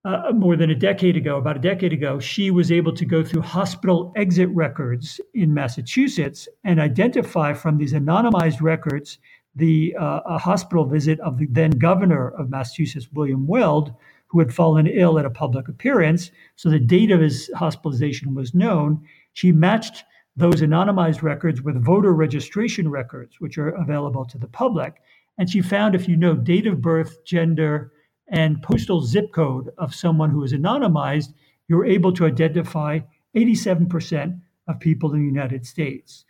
[0.04, 3.24] uh, more than a decade ago, about a decade ago, she was able to go
[3.24, 9.20] through hospital exit records in Massachusetts and identify from these anonymized records
[9.56, 13.94] the uh, a hospital visit of the then governor of Massachusetts, William Weld,
[14.28, 16.32] who had fallen ill at a public appearance.
[16.56, 19.06] So the date of his hospitalization was known.
[19.34, 20.06] She matched
[20.38, 25.02] those anonymized records with voter registration records, which are available to the public.
[25.38, 27.92] And she found if you know date of birth, gender,
[28.30, 31.34] and postal zip code of someone who is anonymized,
[31.68, 33.00] you're able to identify
[33.36, 36.24] 87% of people in the United States.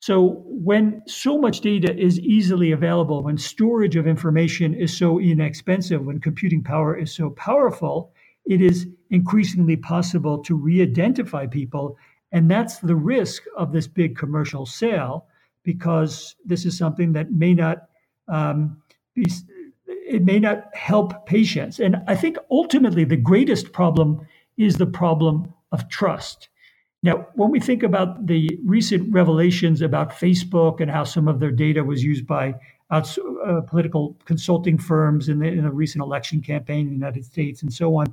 [0.00, 6.04] So, when so much data is easily available, when storage of information is so inexpensive,
[6.04, 8.12] when computing power is so powerful,
[8.46, 11.96] it is increasingly possible to re identify people.
[12.30, 15.26] And that's the risk of this big commercial sale,
[15.64, 17.88] because this is something that may not
[18.28, 18.80] um,
[19.14, 19.24] be
[19.86, 21.78] it may not help patients.
[21.78, 26.48] And I think ultimately the greatest problem is the problem of trust.
[27.02, 31.52] Now, when we think about the recent revelations about Facebook and how some of their
[31.52, 32.54] data was used by
[32.90, 37.24] outs- uh, political consulting firms in the, in the recent election campaign in the United
[37.24, 38.06] States and so on,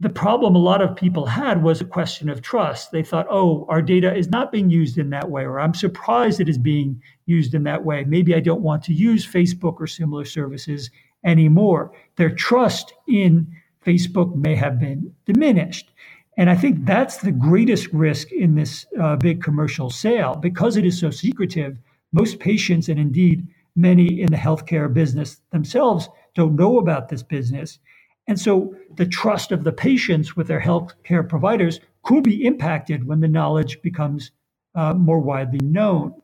[0.00, 2.90] the problem a lot of people had was a question of trust.
[2.90, 6.40] They thought, oh, our data is not being used in that way, or I'm surprised
[6.40, 8.04] it is being used in that way.
[8.04, 10.90] Maybe I don't want to use Facebook or similar services
[11.22, 11.92] anymore.
[12.16, 15.92] Their trust in Facebook may have been diminished.
[16.40, 20.36] And I think that's the greatest risk in this uh, big commercial sale.
[20.36, 21.76] Because it is so secretive,
[22.14, 27.78] most patients, and indeed many in the healthcare business themselves, don't know about this business.
[28.26, 33.20] And so the trust of the patients with their healthcare providers could be impacted when
[33.20, 34.30] the knowledge becomes
[34.74, 36.14] uh, more widely known.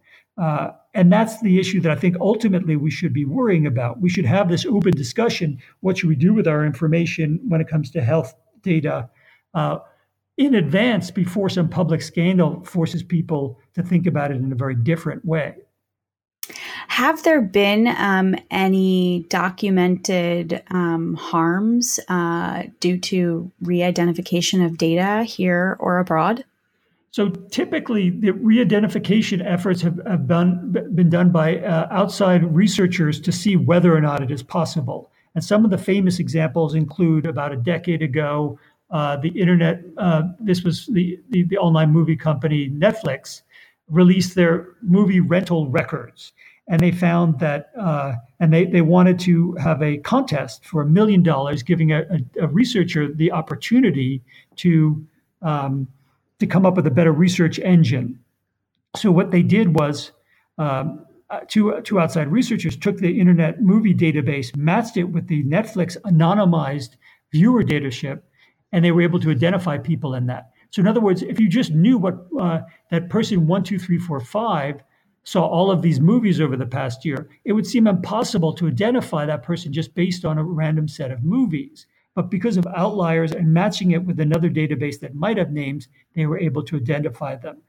[0.41, 4.01] Uh, and that's the issue that I think ultimately we should be worrying about.
[4.01, 5.59] We should have this open discussion.
[5.81, 9.11] What should we do with our information when it comes to health data
[9.53, 9.81] uh,
[10.37, 14.75] in advance before some public scandal forces people to think about it in a very
[14.75, 15.55] different way?
[16.89, 25.25] Have there been um, any documented um, harms uh, due to re identification of data
[25.25, 26.45] here or abroad?
[27.11, 33.21] So typically, the re identification efforts have, have been, been done by uh, outside researchers
[33.23, 35.11] to see whether or not it is possible.
[35.35, 38.59] And some of the famous examples include about a decade ago,
[38.91, 43.43] uh, the internet, uh, this was the, the, the online movie company Netflix,
[43.89, 46.33] released their movie rental records.
[46.69, 50.87] And they found that uh, and they, they wanted to have a contest for a
[50.87, 54.21] million dollars giving a, a, a, researcher the opportunity
[54.57, 55.07] to
[55.43, 55.87] um,
[56.41, 58.19] to come up with a better research engine.
[58.97, 60.11] So what they did was
[60.59, 65.43] um, uh, two, two outside researchers took the internet movie database matched it with the
[65.45, 66.91] netflix anonymized
[67.33, 68.21] viewer dataset
[68.73, 71.49] and they were able to identify people in that so in other words if you
[71.49, 74.83] just knew what uh, that person one two three four five
[75.27, 79.27] saw all of these movies over the past year, it would seem impossible to identify
[79.27, 81.87] that person just based on a random set of movies.
[82.15, 86.27] But because of outliers and matching it with another database that might have names, they
[86.27, 87.61] were able to identify them.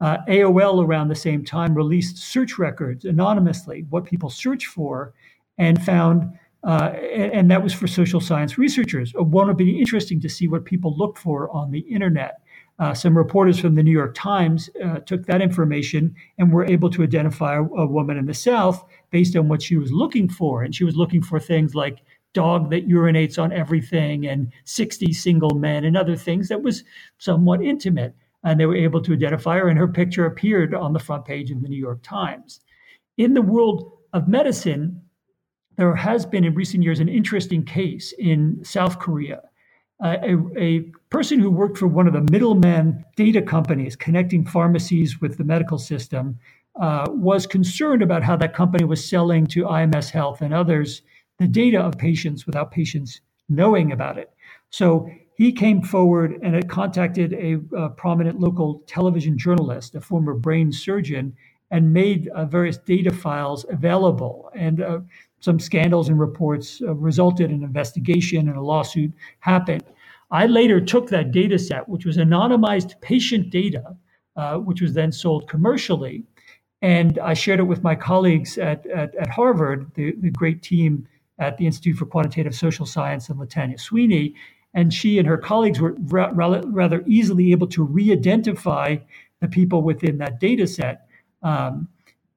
[0.00, 5.12] Uh, AOL around the same time released search records anonymously, what people search for,
[5.58, 6.32] and found,
[6.64, 9.12] uh, and that was for social science researchers.
[9.14, 12.40] It would be interesting to see what people look for on the internet.
[12.78, 16.88] Uh, some reporters from the New York Times uh, took that information and were able
[16.90, 20.62] to identify a, a, woman in the South based on what she was looking for.
[20.62, 21.98] And she was looking for things like
[22.32, 26.82] dog that urinates on everything and 60 single men and other things that was
[27.18, 28.14] somewhat intimate.
[28.44, 31.50] And they were able to identify her, and her picture appeared on the front page
[31.50, 32.60] of the New York Times.
[33.16, 35.02] In the world of medicine,
[35.76, 39.42] there has been in recent years an interesting case in South Korea
[40.02, 40.80] a, a,
[41.10, 45.78] person who worked for one of the middleman data companies connecting pharmacies with the medical
[45.78, 46.38] system
[46.80, 51.02] uh, was concerned about how that company was selling to IMS Health and others
[51.38, 54.30] the data of patients without patients knowing about it.
[54.70, 55.06] So
[55.36, 60.72] he came forward and had contacted a, a prominent local television journalist, a former brain
[60.72, 61.36] surgeon,
[61.70, 64.50] and made uh, various data files available.
[64.54, 65.00] And uh,
[65.42, 69.82] some scandals and reports uh, resulted in an investigation and a lawsuit happened.
[70.30, 73.96] I later took that data set, which was anonymized patient data,
[74.36, 76.24] uh, which was then sold commercially,
[76.80, 81.06] and I shared it with my colleagues at, at, at Harvard, the, the great team
[81.38, 84.34] at the Institute for Quantitative Social Science and Latanya Sweeney.
[84.74, 88.96] And she and her colleagues were ra- rather easily able to re identify
[89.40, 91.06] the people within that data set.
[91.42, 91.88] Um,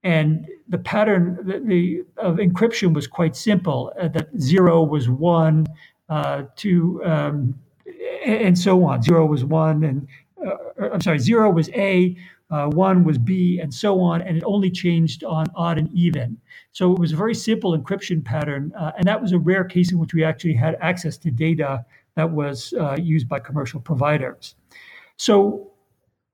[0.05, 5.65] and the pattern the, the, of encryption was quite simple uh, that zero was one,
[6.09, 7.59] uh, two, um,
[8.23, 9.01] and so on.
[9.01, 10.07] Zero was one, and
[10.45, 12.15] uh, I'm sorry, zero was A,
[12.51, 14.21] uh, one was B, and so on.
[14.21, 16.37] And it only changed on odd and even.
[16.71, 18.71] So it was a very simple encryption pattern.
[18.77, 21.83] Uh, and that was a rare case in which we actually had access to data
[22.15, 24.53] that was uh, used by commercial providers.
[25.17, 25.71] So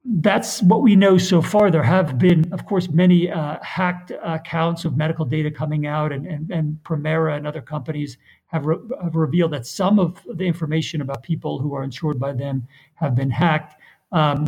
[0.04, 1.70] that's what we know so far.
[1.70, 6.26] There have been, of course, many uh, hacked accounts of medical data coming out, and,
[6.26, 11.02] and, and Premera and other companies have, re- have, revealed that some of the information
[11.02, 13.80] about people who are insured by them have been hacked.
[14.12, 14.47] Um,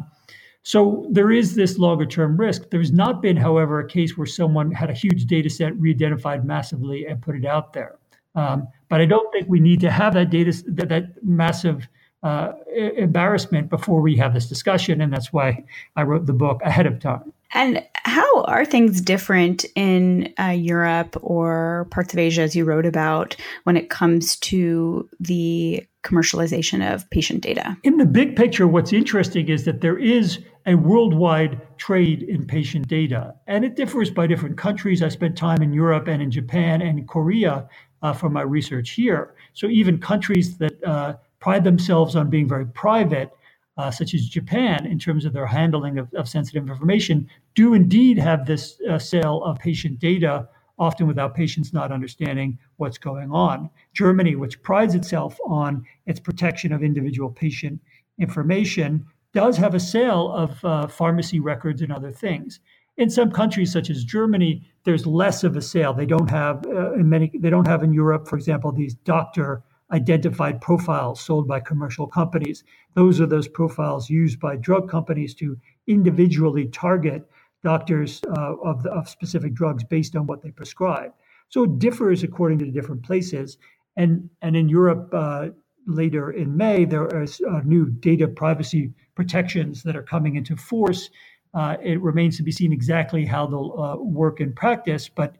[0.63, 2.69] so there is this longer term risk.
[2.71, 7.05] There's not been, however, a case where someone had a huge data set re-identified massively
[7.05, 7.99] and put it out there.
[8.33, 11.87] Um, but I don't think we need to have that data, that, that massive
[12.23, 12.53] uh,
[12.97, 15.01] embarrassment before we have this discussion.
[15.01, 15.63] And that's why
[15.95, 17.33] I wrote the book ahead of time.
[17.53, 22.85] And how are things different in uh, Europe or parts of Asia, as you wrote
[22.85, 27.77] about, when it comes to the commercialization of patient data?
[27.83, 32.87] In the big picture, what's interesting is that there is a worldwide trade in patient
[32.87, 35.03] data, and it differs by different countries.
[35.03, 37.69] I spent time in Europe and in Japan and Korea
[38.01, 39.35] uh, for my research here.
[39.53, 43.29] So even countries that uh, pride themselves on being very private
[43.77, 48.17] uh, such as Japan, in terms of their handling of, of sensitive information, do indeed
[48.17, 50.47] have this uh, sale of patient data,
[50.79, 53.69] often without patients not understanding what's going on.
[53.93, 57.77] Germany, which prides itself on its protection of individual patient
[58.19, 62.61] information, does have a sale of uh, pharmacy records and other things.
[62.95, 65.93] In some countries, such as Germany, there's less of a sale.
[65.93, 67.31] They don't have uh, in many.
[67.37, 69.61] They don't have in Europe, for example, these doctor
[69.93, 72.63] identified profiles sold by commercial companies.
[72.95, 77.29] Those are those profiles used by drug companies to individually target
[77.63, 81.13] doctors uh, of, the, of specific drugs based on what they prescribe.
[81.49, 83.57] So it differs according to the different places.
[83.95, 85.49] And, and in Europe, uh,
[85.85, 91.09] later in May, there are uh, new data privacy protections that are coming into force.
[91.53, 95.35] Uh, it remains to be seen exactly how they'll uh, work in practice, but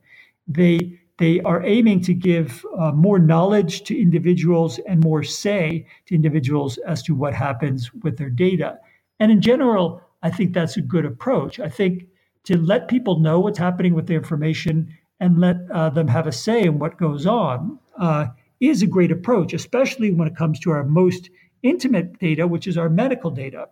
[0.48, 6.14] they they are aiming to give uh, more knowledge to individuals and more say to
[6.14, 8.78] individuals as to what happens with their data.
[9.22, 11.62] And in general, I think that's a good approach.
[11.62, 12.08] I think
[12.44, 16.34] to let people know what's happening with their information and let uh, them have a
[16.34, 18.26] say in what goes on uh,
[18.60, 21.30] is a great approach, especially when it comes to our most
[21.62, 23.70] intimate data, which is our medical data.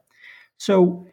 [0.57, 1.05] So,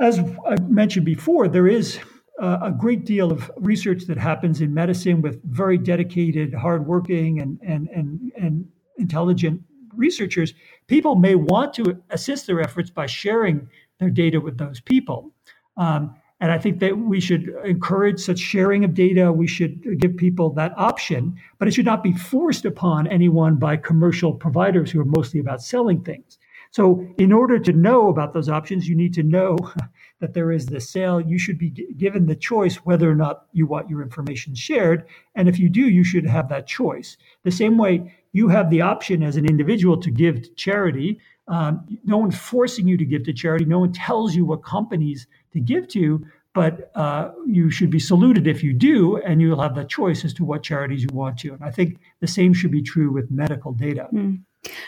[0.00, 2.00] as I mentioned before, there is
[2.40, 7.88] a great deal of research that happens in medicine with very dedicated, hardworking, and and
[7.88, 8.66] and and
[8.98, 9.60] intelligent
[9.94, 10.54] researchers.
[10.86, 13.68] People may want to assist their efforts by sharing
[13.98, 15.32] their data with those people.
[15.76, 19.32] Um, and I think that we should encourage such sharing of data.
[19.32, 23.76] We should give people that option, but it should not be forced upon anyone by
[23.76, 26.38] commercial providers who are mostly about selling things.
[26.72, 29.56] So, in order to know about those options, you need to know
[30.22, 31.20] that there is the sale.
[31.20, 35.04] You should be given the choice whether or not you want your information shared.
[35.34, 37.16] And if you do, you should have that choice.
[37.42, 41.18] The same way you have the option as an individual to give to charity.
[41.48, 43.64] Um, no one's forcing you to give to charity.
[43.64, 48.46] No one tells you what companies to give to, but uh, you should be saluted
[48.46, 51.52] if you do, and you'll have the choice as to what charities you want to.
[51.52, 54.06] And I think the same should be true with medical data.
[54.12, 54.42] Mm.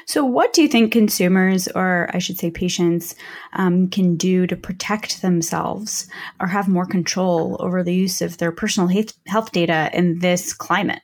[0.07, 3.15] So, what do you think consumers, or I should say patients,
[3.55, 6.09] um, can do to protect themselves
[6.41, 8.89] or have more control over the use of their personal
[9.27, 11.01] health data in this climate?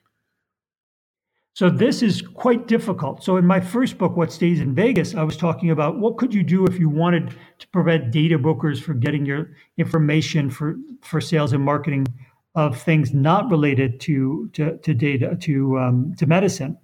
[1.54, 3.24] So, this is quite difficult.
[3.24, 6.32] So, in my first book, What Stays in Vegas, I was talking about what could
[6.32, 11.20] you do if you wanted to prevent data brokers from getting your information for, for
[11.20, 12.06] sales and marketing
[12.54, 16.76] of things not related to, to, to data, to, um, to medicine.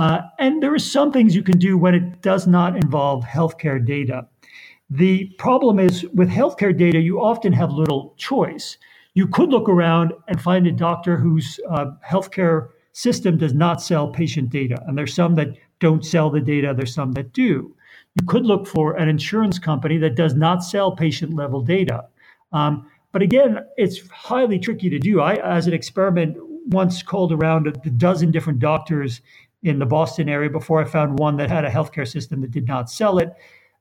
[0.00, 3.84] Uh, and there are some things you can do when it does not involve healthcare
[3.84, 4.26] data.
[4.88, 8.78] The problem is with healthcare data, you often have little choice.
[9.12, 14.08] You could look around and find a doctor whose uh, healthcare system does not sell
[14.10, 14.82] patient data.
[14.86, 15.48] And there's some that
[15.80, 17.76] don't sell the data, there's some that do.
[18.14, 22.06] You could look for an insurance company that does not sell patient level data.
[22.54, 25.20] Um, but again, it's highly tricky to do.
[25.20, 26.38] I, as an experiment,
[26.68, 29.20] once called around a dozen different doctors
[29.62, 32.66] in the Boston area before I found one that had a healthcare system that did
[32.66, 33.32] not sell it.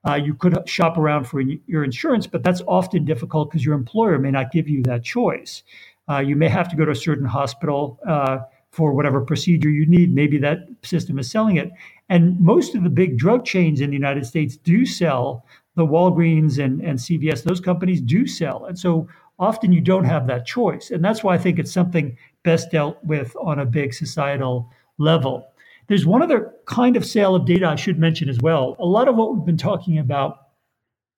[0.07, 4.17] Uh, you could shop around for your insurance, but that's often difficult because your employer
[4.17, 5.63] may not give you that choice.
[6.09, 8.39] Uh, you may have to go to a certain hospital uh,
[8.71, 10.13] for whatever procedure you need.
[10.13, 11.71] Maybe that system is selling it.
[12.07, 16.63] And most of the big drug chains in the United States do sell the Walgreens
[16.63, 18.65] and, and CVS, those companies do sell.
[18.65, 19.07] And so
[19.37, 20.91] often you don't have that choice.
[20.91, 25.47] And that's why I think it's something best dealt with on a big societal level.
[25.89, 28.75] There's one other kind of sale of data I should mention as well.
[28.79, 30.37] A lot of what we've been talking about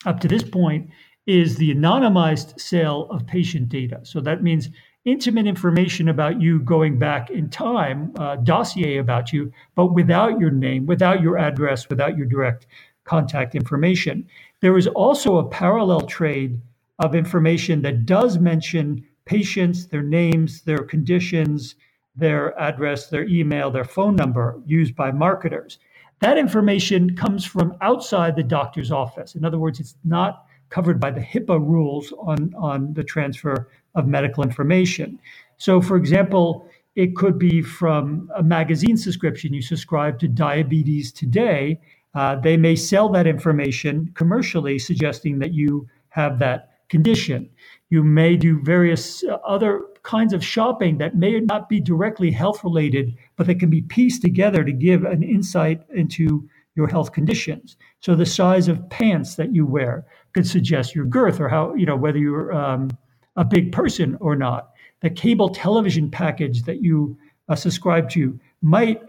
[0.06, 0.90] up to this point
[1.28, 4.00] is the anonymized sale of patient data.
[4.04, 4.70] So that means
[5.04, 10.52] intimate information about you going back in time, uh, dossier about you, but without your
[10.52, 12.66] name, without your address, without your direct
[13.04, 14.26] contact information.
[14.62, 16.62] There is also a parallel trade
[17.00, 21.76] of information that does mention patients, their names, their conditions,
[22.16, 25.80] their address, their email, their phone number used by marketers.
[26.20, 29.36] That information comes from outside the doctor's office.
[29.36, 34.08] In other words, it's not covered by the HIPAA rules on, on the transfer of
[34.08, 35.20] medical information.
[35.58, 39.54] So, for example, it could be from a magazine subscription.
[39.54, 41.80] You subscribe to Diabetes Today,
[42.14, 47.50] uh, they may sell that information commercially, suggesting that you have that condition.
[47.90, 52.64] You may do various uh, other kinds of shopping that may not be directly health
[52.64, 57.76] related, but that can be pieced together to give an insight into your health conditions.
[58.00, 61.86] So the size of pants that you wear could suggest your girth or how, you
[61.86, 62.90] know, whether you're um,
[63.36, 64.72] a big person or not.
[65.02, 67.18] The cable television package that you
[67.50, 69.02] uh, subscribe to might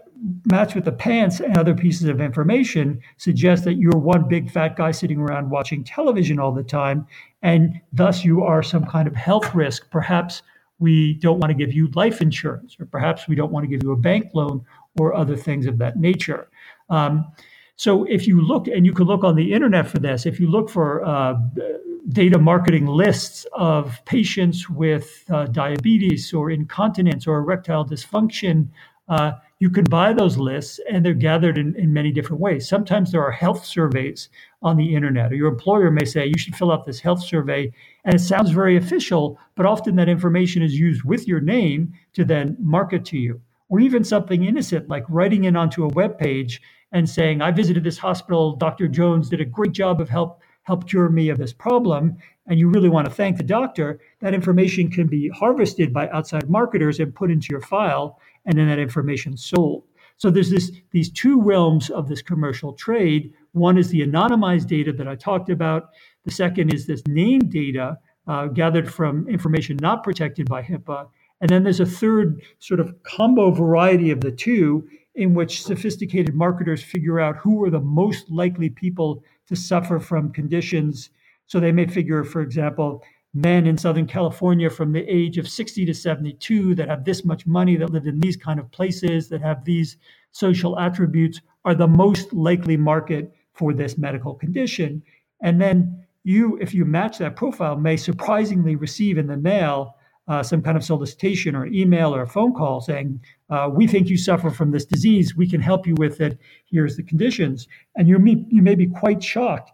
[0.49, 4.75] match with the pants and other pieces of information suggest that you're one big fat
[4.75, 7.05] guy sitting around watching television all the time
[7.41, 10.41] and thus you are some kind of health risk perhaps
[10.83, 13.81] we don't want to give you life insurance or perhaps we don't want to give
[13.83, 14.55] you a bank loan
[14.99, 16.49] or other things of that nature.
[16.89, 17.13] Um,
[17.75, 20.47] so if you look and you can look on the internet for this if you
[20.47, 21.33] look for uh,
[22.09, 28.67] data marketing lists of patients with uh, diabetes or incontinence or erectile dysfunction
[29.07, 32.67] uh, you can buy those lists and they're gathered in, in many different ways.
[32.67, 34.29] Sometimes there are health surveys
[34.61, 37.71] on the internet, or your employer may say you should fill out this health survey.
[38.05, 42.25] And it sounds very official, but often that information is used with your name to
[42.25, 43.41] then market to you.
[43.69, 47.83] Or even something innocent like writing in onto a web page and saying, I visited
[47.83, 48.87] this hospital, Dr.
[48.87, 52.69] Jones did a great job of help help cure me of this problem and you
[52.69, 57.15] really want to thank the doctor, that information can be harvested by outside marketers and
[57.15, 59.83] put into your file and then that information sold.
[60.17, 63.33] So there's this these two realms of this commercial trade.
[63.53, 65.89] One is the anonymized data that I talked about.
[66.23, 71.07] The second is this named data uh, gathered from information not protected by HIPAA.
[71.41, 76.33] And then there's a third sort of combo variety of the two in which sophisticated
[76.33, 81.09] marketers figure out who are the most likely people to suffer from conditions.
[81.47, 83.03] So they may figure, for example,
[83.33, 87.47] men in Southern California from the age of 60 to 72 that have this much
[87.47, 89.97] money, that live in these kind of places, that have these
[90.31, 95.01] social attributes are the most likely market for this medical condition.
[95.41, 99.95] And then you, if you match that profile, may surprisingly receive in the mail
[100.27, 103.19] uh, some kind of solicitation or email or a phone call saying,
[103.49, 105.35] uh, "We think you suffer from this disease.
[105.35, 106.39] We can help you with it.
[106.65, 107.67] Here's the conditions."
[107.97, 109.71] And you may, you may be quite shocked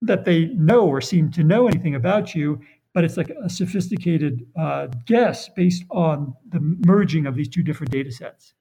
[0.00, 2.60] that they know or seem to know anything about you,
[2.94, 7.90] but it's like a sophisticated uh, guess based on the merging of these two different
[7.90, 8.54] data sets.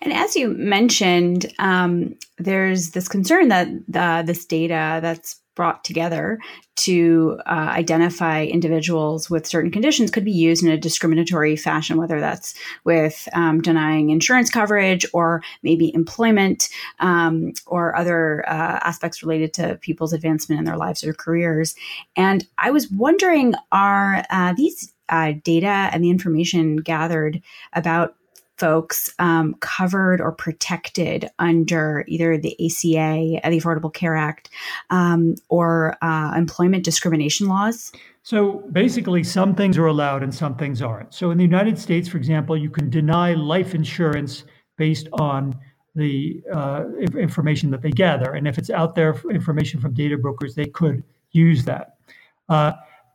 [0.00, 6.38] And as you mentioned, um, there's this concern that the, this data that's brought together
[6.76, 12.20] to uh, identify individuals with certain conditions could be used in a discriminatory fashion, whether
[12.20, 12.54] that's
[12.84, 16.68] with um, denying insurance coverage or maybe employment
[17.00, 21.74] um, or other uh, aspects related to people's advancement in their lives or careers.
[22.14, 27.42] And I was wondering are uh, these uh, data and the information gathered
[27.72, 28.16] about
[28.58, 34.50] folks um, covered or protected under either the ACA, uh, the Affordable Care Act,
[34.90, 37.92] um, or uh, employment discrimination laws?
[38.22, 41.14] So basically, some things are allowed and some things aren't.
[41.14, 44.44] So in the United States, for example, you can deny life insurance
[44.76, 45.58] based on
[45.94, 46.84] the uh,
[47.16, 48.34] information that they gather.
[48.34, 51.02] And if it's out there, information from data brokers, they could
[51.32, 51.96] use that.
[52.48, 52.72] Uh,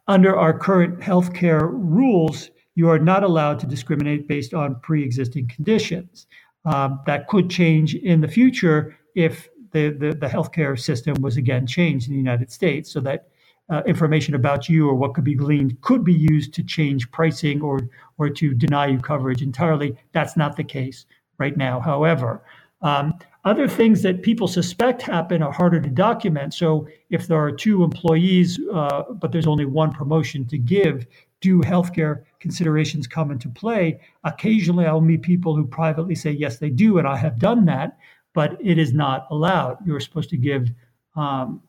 [0.07, 5.47] under our current healthcare rules, you are not allowed to discriminate based on pre existing
[5.47, 6.27] conditions.
[6.63, 11.65] Um, that could change in the future if the, the, the, healthcare system was again
[11.65, 13.29] changed in the United States so that
[13.71, 17.61] uh, information about you or what could be gleaned could be used to change pricing
[17.61, 17.79] or,
[18.19, 19.97] or to deny you coverage entirely.
[20.11, 21.05] That's not the case
[21.39, 22.43] right now, however.
[22.81, 23.13] Um,
[23.43, 26.53] other things that people suspect happen are harder to document.
[26.53, 31.07] So, if there are two employees, uh, but there's only one promotion to give,
[31.41, 33.99] do healthcare considerations come into play?
[34.23, 37.65] Occasionally, I will meet people who privately say, yes, they do, and I have done
[37.65, 37.97] that,
[38.33, 39.77] but it is not allowed.
[39.85, 40.69] You're supposed to give,
[41.15, 41.61] um,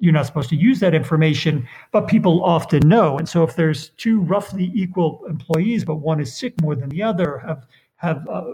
[0.00, 3.18] you're not supposed to use that information, but people often know.
[3.18, 7.02] And so, if there's two roughly equal employees, but one is sick more than the
[7.02, 7.66] other, have
[7.98, 8.44] have uh,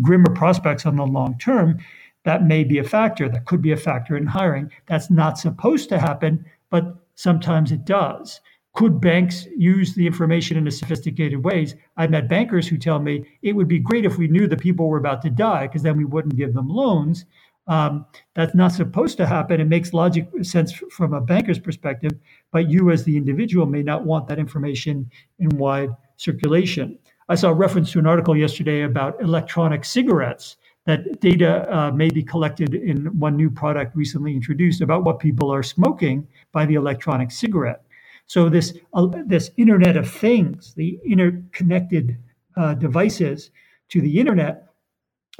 [0.00, 1.78] grimmer prospects on the long term,
[2.24, 3.28] that may be a factor.
[3.28, 4.70] That could be a factor in hiring.
[4.86, 8.40] That's not supposed to happen, but sometimes it does.
[8.74, 11.76] Could banks use the information in a sophisticated ways?
[11.96, 14.88] I've met bankers who tell me it would be great if we knew the people
[14.88, 17.24] were about to die because then we wouldn't give them loans.
[17.68, 19.60] Um, that's not supposed to happen.
[19.60, 22.12] It makes logic sense from a banker's perspective,
[22.52, 26.98] but you as the individual may not want that information in wide circulation.
[27.28, 30.56] I saw a reference to an article yesterday about electronic cigarettes
[30.86, 35.50] that data uh, may be collected in one new product recently introduced about what people
[35.50, 37.82] are smoking by the electronic cigarette.
[38.26, 42.18] So this uh, this Internet of Things, the interconnected
[42.56, 43.50] uh, devices
[43.90, 44.68] to the internet,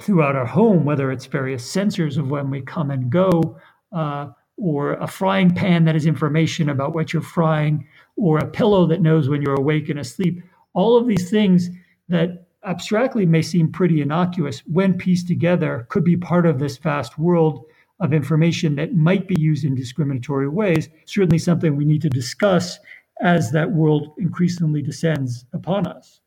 [0.01, 3.59] throughout our home, whether it's various sensors of when we come and go,
[3.93, 8.87] uh, or a frying pan that has information about what you're frying, or a pillow
[8.87, 10.43] that knows when you're awake and asleep.
[10.75, 11.71] All of these things
[12.09, 17.19] that abstractly may seem pretty innocuous when pieced together could be part of this vast
[17.19, 17.65] world
[18.01, 20.89] of information that might be used in discriminatory ways.
[21.07, 22.79] Certainly something we need to discuss
[23.21, 26.21] as that world increasingly descends upon us.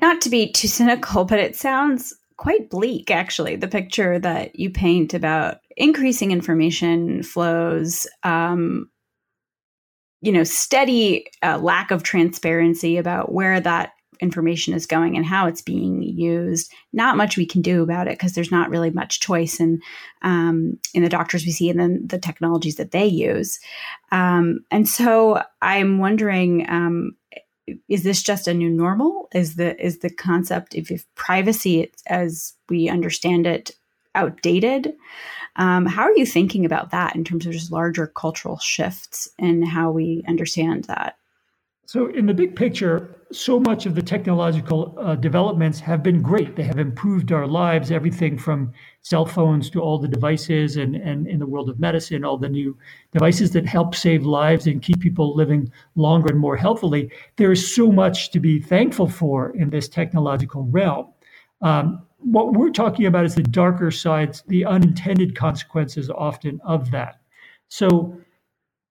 [0.00, 4.70] Not to be too cynical, but it sounds quite bleak, actually, the picture that you
[4.70, 8.88] paint about increasing information flows, um,
[10.20, 15.46] you know, steady uh, lack of transparency about where that information is going and how
[15.46, 16.72] it's being used.
[16.92, 19.80] Not much we can do about it because there's not really much choice in
[20.22, 23.58] um, in the doctors we see and then the technologies that they use.
[24.12, 27.16] Um, and so I'm wondering um,
[27.88, 29.28] is this just a new normal?
[29.34, 33.72] Is the is the concept of if privacy as we understand it
[34.14, 34.94] outdated?
[35.56, 39.66] Um, how are you thinking about that in terms of just larger cultural shifts and
[39.66, 41.16] how we understand that?
[41.86, 46.54] So, in the big picture, so much of the technological uh, developments have been great.
[46.54, 51.26] They have improved our lives, everything from cell phones to all the devices, and, and
[51.26, 52.78] in the world of medicine, all the new
[53.12, 57.10] devices that help save lives and keep people living longer and more healthily.
[57.36, 61.08] There is so much to be thankful for in this technological realm.
[61.60, 67.20] Um, what we're talking about is the darker sides, the unintended consequences often of that.
[67.68, 68.20] So,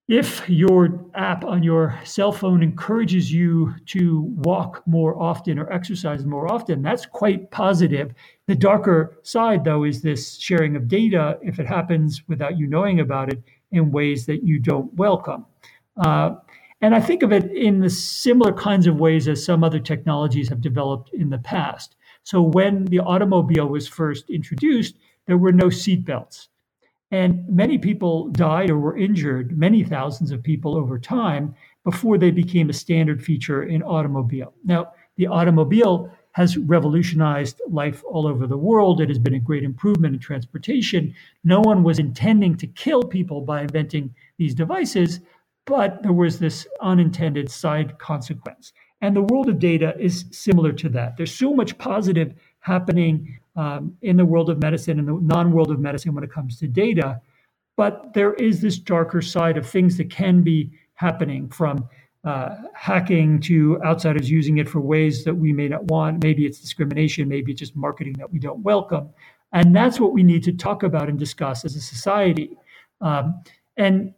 [0.08, 6.26] if your app on your cell phone encourages you to walk more often or exercise
[6.26, 8.16] more often, that's quite positive.
[8.48, 13.02] The darker side, though, is this sharing of data if it happens without you knowing
[13.02, 15.46] about it in ways that you don't welcome.
[16.04, 16.38] Uh,
[16.82, 20.50] and I think of it in the similar kinds of ways as some other technologies
[20.50, 21.96] have developed in the past.
[22.30, 26.50] So when the automobile was first introduced, there were no seatbelts.
[27.10, 32.30] And many people died or were injured, many thousands of people over time, before they
[32.30, 34.54] became a standard feature in automobile.
[34.64, 39.02] Now, the automobile has revolutionized life all over the world.
[39.02, 41.16] It has been a great improvement in transportation.
[41.44, 45.20] No one was intending to kill people by inventing these devices,
[45.66, 48.72] but there was this unintended side consequence.
[49.02, 51.16] And the world of data is similar to that.
[51.18, 55.72] There's so much positive happening um, in the world of medicine and the non world
[55.72, 57.22] of medicine when it comes to data.
[57.78, 61.88] But there is this darker side of things that can be happening from
[62.26, 66.22] uh, hacking to outsiders using it for ways that we may not want.
[66.22, 69.10] Maybe it's discrimination, maybe it's just marketing that we don't welcome.
[69.54, 72.58] And that's what we need to talk about and discuss as a society.
[73.00, 73.42] Um,
[73.78, 74.14] and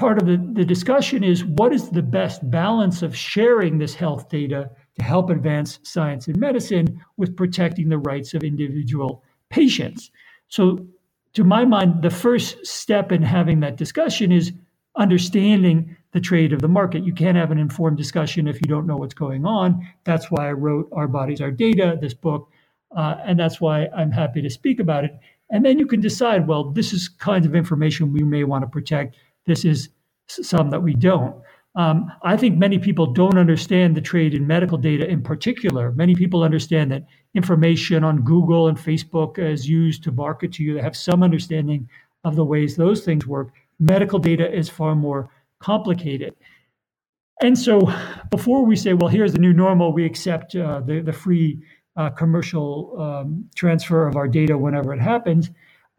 [0.00, 4.30] part of the, the discussion is what is the best balance of sharing this health
[4.30, 10.10] data to help advance science and medicine with protecting the rights of individual patients.
[10.48, 10.86] So,
[11.34, 14.52] to my mind, the first step in having that discussion is
[14.96, 17.04] understanding the trade of the market.
[17.04, 19.86] You can't have an informed discussion if you don't know what's going on.
[20.04, 22.48] That's why I wrote Our Bodies, Our Data, this book.
[22.96, 25.12] Uh, and that's why I'm happy to speak about it.
[25.50, 28.68] And then you can decide well, this is kinds of information we may want to
[28.68, 29.16] protect.
[29.46, 29.90] This is
[30.28, 31.42] some that we don't.
[31.76, 35.92] Um, I think many people don't understand the trade in medical data in particular.
[35.92, 40.74] Many people understand that information on Google and Facebook is used to market to you.
[40.74, 41.88] They have some understanding
[42.24, 43.52] of the ways those things work.
[43.78, 45.30] Medical data is far more
[45.60, 46.34] complicated.
[47.40, 47.90] And so,
[48.30, 51.62] before we say, well, here's the new normal, we accept uh, the, the free
[51.96, 55.50] uh, commercial um, transfer of our data whenever it happens,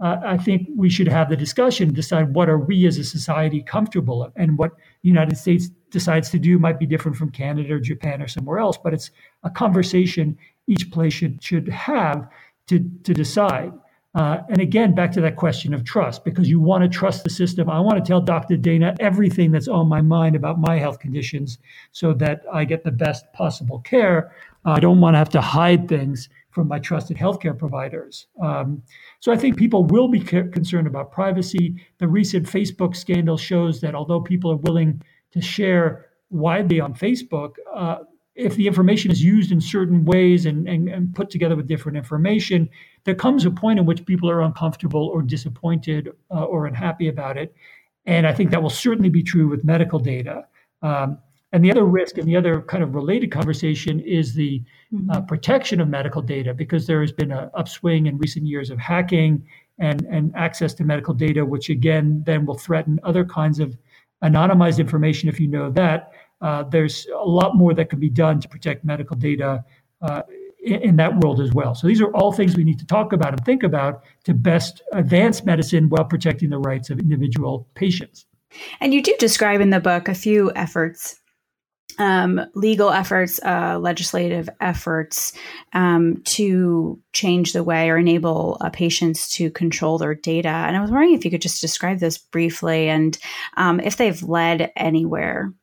[0.01, 3.61] uh, I think we should have the discussion, decide what are we as a society
[3.61, 4.71] comfortable of, and what
[5.03, 8.57] the United States decides to do might be different from Canada or Japan or somewhere
[8.57, 8.77] else.
[8.83, 9.11] But it's
[9.43, 10.37] a conversation
[10.67, 12.27] each place should should have
[12.67, 13.73] to to decide.
[14.13, 17.29] Uh, and again, back to that question of trust, because you want to trust the
[17.29, 17.69] system.
[17.69, 18.57] I want to tell Dr.
[18.57, 21.59] Dana everything that's on my mind about my health conditions
[21.93, 24.35] so that I get the best possible care.
[24.65, 28.27] I don't want to have to hide things from my trusted healthcare providers.
[28.41, 28.83] Um,
[29.19, 31.75] so I think people will be concerned about privacy.
[31.97, 37.55] The recent Facebook scandal shows that although people are willing to share widely on Facebook,
[37.73, 37.99] uh,
[38.35, 41.97] if the information is used in certain ways and, and, and, put together with different
[41.97, 42.69] information,
[43.03, 47.37] there comes a point in which people are uncomfortable or disappointed uh, or unhappy about
[47.37, 47.53] it.
[48.05, 50.45] And I think that will certainly be true with medical data.
[50.81, 51.19] Um,
[51.53, 55.25] and the other risk and the other kind of related conversation is the uh, mm-hmm.
[55.25, 59.45] protection of medical data, because there has been an upswing in recent years of hacking
[59.79, 63.77] and, and access to medical data, which again then will threaten other kinds of
[64.23, 66.11] anonymized information if you know that.
[66.41, 69.63] Uh, there's a lot more that can be done to protect medical data
[70.01, 70.21] uh,
[70.63, 71.75] in, in that world as well.
[71.75, 74.81] So these are all things we need to talk about and think about to best
[74.93, 78.25] advance medicine while protecting the rights of individual patients.
[78.79, 81.20] And you do describe in the book a few efforts
[81.99, 85.33] um, legal efforts, uh, legislative efforts
[85.73, 90.49] um, to change the way or enable uh, patients to control their data.
[90.49, 93.17] And I was wondering if you could just describe this briefly and
[93.57, 95.53] um, if they've led anywhere.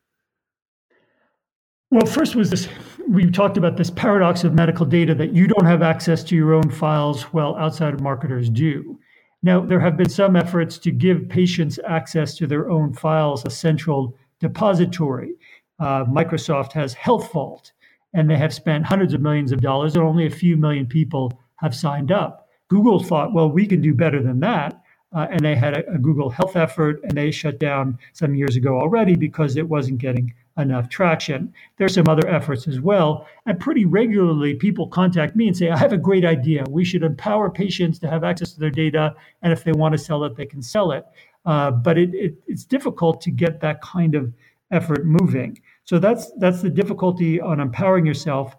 [1.91, 2.67] Well, first was this
[3.09, 6.53] we talked about this paradox of medical data that you don't have access to your
[6.53, 8.99] own files while outside marketers do.
[9.41, 13.49] Now, there have been some efforts to give patients access to their own files, a
[13.49, 15.33] central depository.
[15.79, 17.71] Uh, Microsoft has HealthVault,
[18.13, 21.39] and they have spent hundreds of millions of dollars, and only a few million people
[21.57, 22.47] have signed up.
[22.67, 24.81] Google thought, well, we can do better than that.
[25.11, 28.55] Uh, and they had a, a Google Health effort, and they shut down some years
[28.55, 31.51] ago already because it wasn't getting enough traction.
[31.77, 33.25] There's some other efforts as well.
[33.45, 36.63] And pretty regularly, people contact me and say, I have a great idea.
[36.69, 39.15] We should empower patients to have access to their data.
[39.41, 41.05] And if they want to sell it, they can sell it.
[41.45, 44.31] Uh, but it, it, it's difficult to get that kind of
[44.71, 45.59] effort moving.
[45.89, 48.55] So that's that's the difficulty on empowering yourself.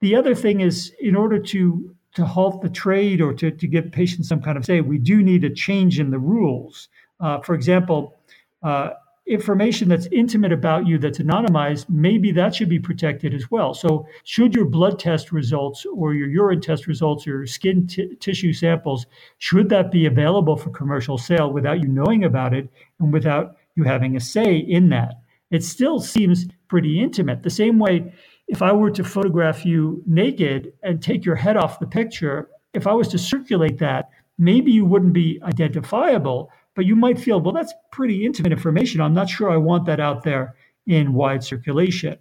[0.00, 3.92] The other thing is, in order to to halt the trade or to, to give
[3.92, 6.88] patients some kind of say, we do need a change in the rules.
[7.20, 8.16] Uh, for example,
[8.64, 8.90] uh,
[9.28, 13.74] information that's intimate about you that's anonymized, maybe that should be protected as well.
[13.74, 18.52] So, should your blood test results or your urine test results or skin t- tissue
[18.52, 19.06] samples,
[19.38, 22.68] should that be available for commercial sale without you knowing about it
[22.98, 25.21] and without you having a say in that?
[25.52, 27.44] It still seems pretty intimate.
[27.44, 28.12] The same way,
[28.48, 32.88] if I were to photograph you naked and take your head off the picture, if
[32.88, 37.52] I was to circulate that, maybe you wouldn't be identifiable but you might feel, well,
[37.52, 39.00] that's pretty intimate information.
[39.00, 40.54] I'm not sure I want that out there
[40.86, 42.18] in wide circulation.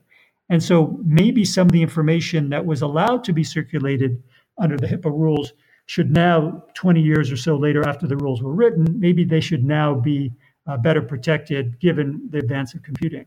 [0.49, 4.21] And so maybe some of the information that was allowed to be circulated
[4.57, 5.53] under the HIPAA rules
[5.85, 9.63] should now, 20 years or so later after the rules were written, maybe they should
[9.63, 10.31] now be
[10.67, 13.25] uh, better protected given the advance of computing.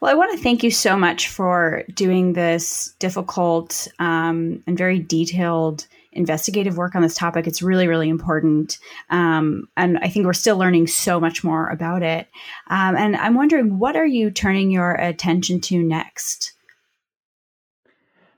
[0.00, 4.98] Well, I want to thank you so much for doing this difficult um, and very
[4.98, 7.46] detailed investigative work on this topic.
[7.46, 8.78] It's really, really important.
[9.10, 12.28] Um, and I think we're still learning so much more about it.
[12.68, 16.54] Um, and I'm wondering, what are you turning your attention to next?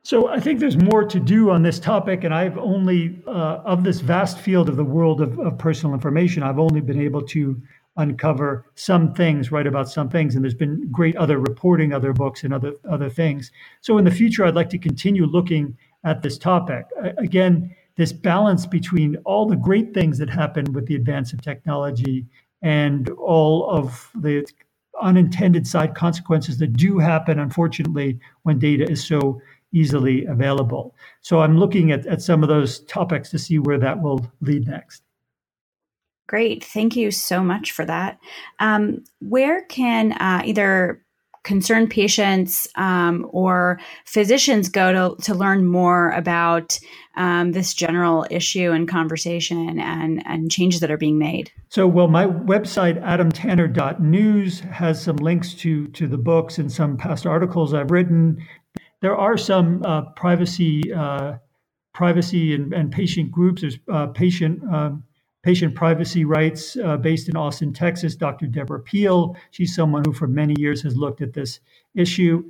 [0.05, 3.85] So I think there's more to do on this topic, and I've only uh, of
[3.85, 6.43] this vast field of the world of, of, personal information.
[6.43, 7.61] I've only been able to
[7.97, 12.43] uncover some things, write about some things, and there's been great other reporting, other books,
[12.43, 13.53] and other other things.
[13.81, 16.87] So in the future, I'd like to continue looking at this topic.
[17.19, 22.27] Again, this balance between all the great things that happen with the advance of technology
[22.61, 24.45] and all of the
[25.01, 29.41] unintended side consequences that do happen, unfortunately, when data is so
[29.73, 30.95] easily available.
[31.21, 34.69] So I'm looking at, at some of those topics to see where that will lead
[34.69, 35.03] next.
[36.27, 36.65] Great.
[36.65, 38.19] Thank you so much for that.
[38.59, 41.03] Um, where can uh, either
[41.43, 46.79] concerned patients um, or physicians go to, to learn more about
[47.17, 51.51] um, this general issue and conversation and, and changes that are being made?
[51.69, 57.27] So, well, my website, adamtanner.news, has some links to, to the books and some past
[57.27, 58.47] articles I've written.
[59.03, 61.35] There are some uh, privacy, uh,
[61.93, 63.63] privacy and, and patient groups.
[63.63, 65.05] There's uh, patient um,
[65.43, 68.47] patient privacy rights uh, based in Austin, Texas, Dr.
[68.47, 69.37] Deborah Peel.
[69.51, 71.59] She's someone who, for many years, has looked at this
[71.97, 72.49] issue.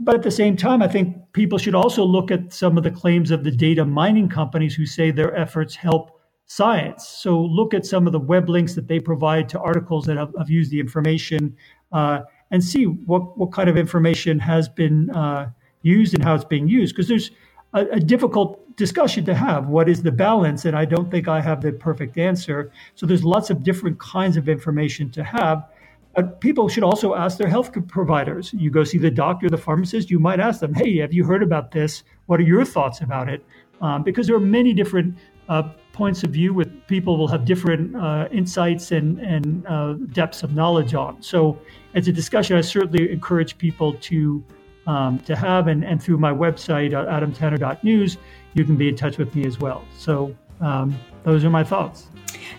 [0.00, 2.90] But at the same time, I think people should also look at some of the
[2.90, 7.06] claims of the data mining companies who say their efforts help science.
[7.06, 10.34] So look at some of the web links that they provide to articles that have,
[10.36, 11.56] have used the information
[11.92, 15.50] uh, and see what, what kind of information has been uh,
[15.82, 16.94] used and how it's being used.
[16.94, 17.30] Because there's
[17.74, 19.68] a, a difficult discussion to have.
[19.68, 20.64] What is the balance?
[20.64, 22.70] And I don't think I have the perfect answer.
[22.94, 25.68] So there's lots of different kinds of information to have.
[26.14, 28.52] But people should also ask their health providers.
[28.52, 31.42] You go see the doctor, the pharmacist, you might ask them, hey, have you heard
[31.42, 32.04] about this?
[32.26, 33.44] What are your thoughts about it?
[33.80, 35.16] Um, because there are many different
[35.48, 35.62] uh,
[35.92, 40.54] points of view with people will have different uh, insights and, and uh, depths of
[40.54, 41.20] knowledge on.
[41.22, 41.58] So
[41.94, 44.44] it's a discussion I certainly encourage people to
[44.86, 45.68] um, to have.
[45.68, 48.18] And, and through my website, uh, adamtanner.news,
[48.54, 49.84] you can be in touch with me as well.
[49.96, 52.08] So um, those are my thoughts.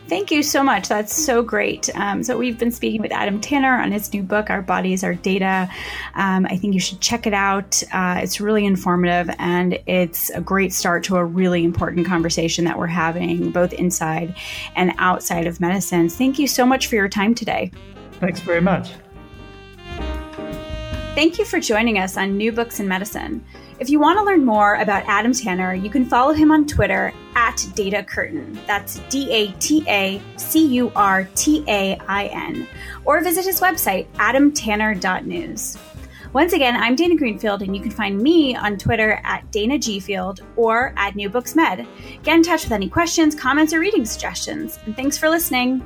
[0.07, 0.89] Thank you so much.
[0.89, 1.89] That's so great.
[1.95, 5.15] Um, so, we've been speaking with Adam Tanner on his new book, Our Bodies, Our
[5.15, 5.69] Data.
[6.15, 7.81] Um, I think you should check it out.
[7.91, 12.77] Uh, it's really informative and it's a great start to a really important conversation that
[12.77, 14.35] we're having both inside
[14.75, 16.09] and outside of medicine.
[16.09, 17.71] Thank you so much for your time today.
[18.19, 18.91] Thanks very much.
[21.15, 23.45] Thank you for joining us on New Books in Medicine.
[23.79, 27.13] If you want to learn more about Adam Tanner, you can follow him on Twitter
[27.35, 28.59] at Data Curtain.
[28.65, 32.67] That's D A T A C U R T A I N.
[33.05, 35.77] Or visit his website, adamtanner.news.
[36.33, 39.99] Once again, I'm Dana Greenfield, and you can find me on Twitter at Dana G
[39.99, 41.85] Field or at New Books Med.
[42.23, 44.79] Get in touch with any questions, comments, or reading suggestions.
[44.87, 45.85] And thanks for listening.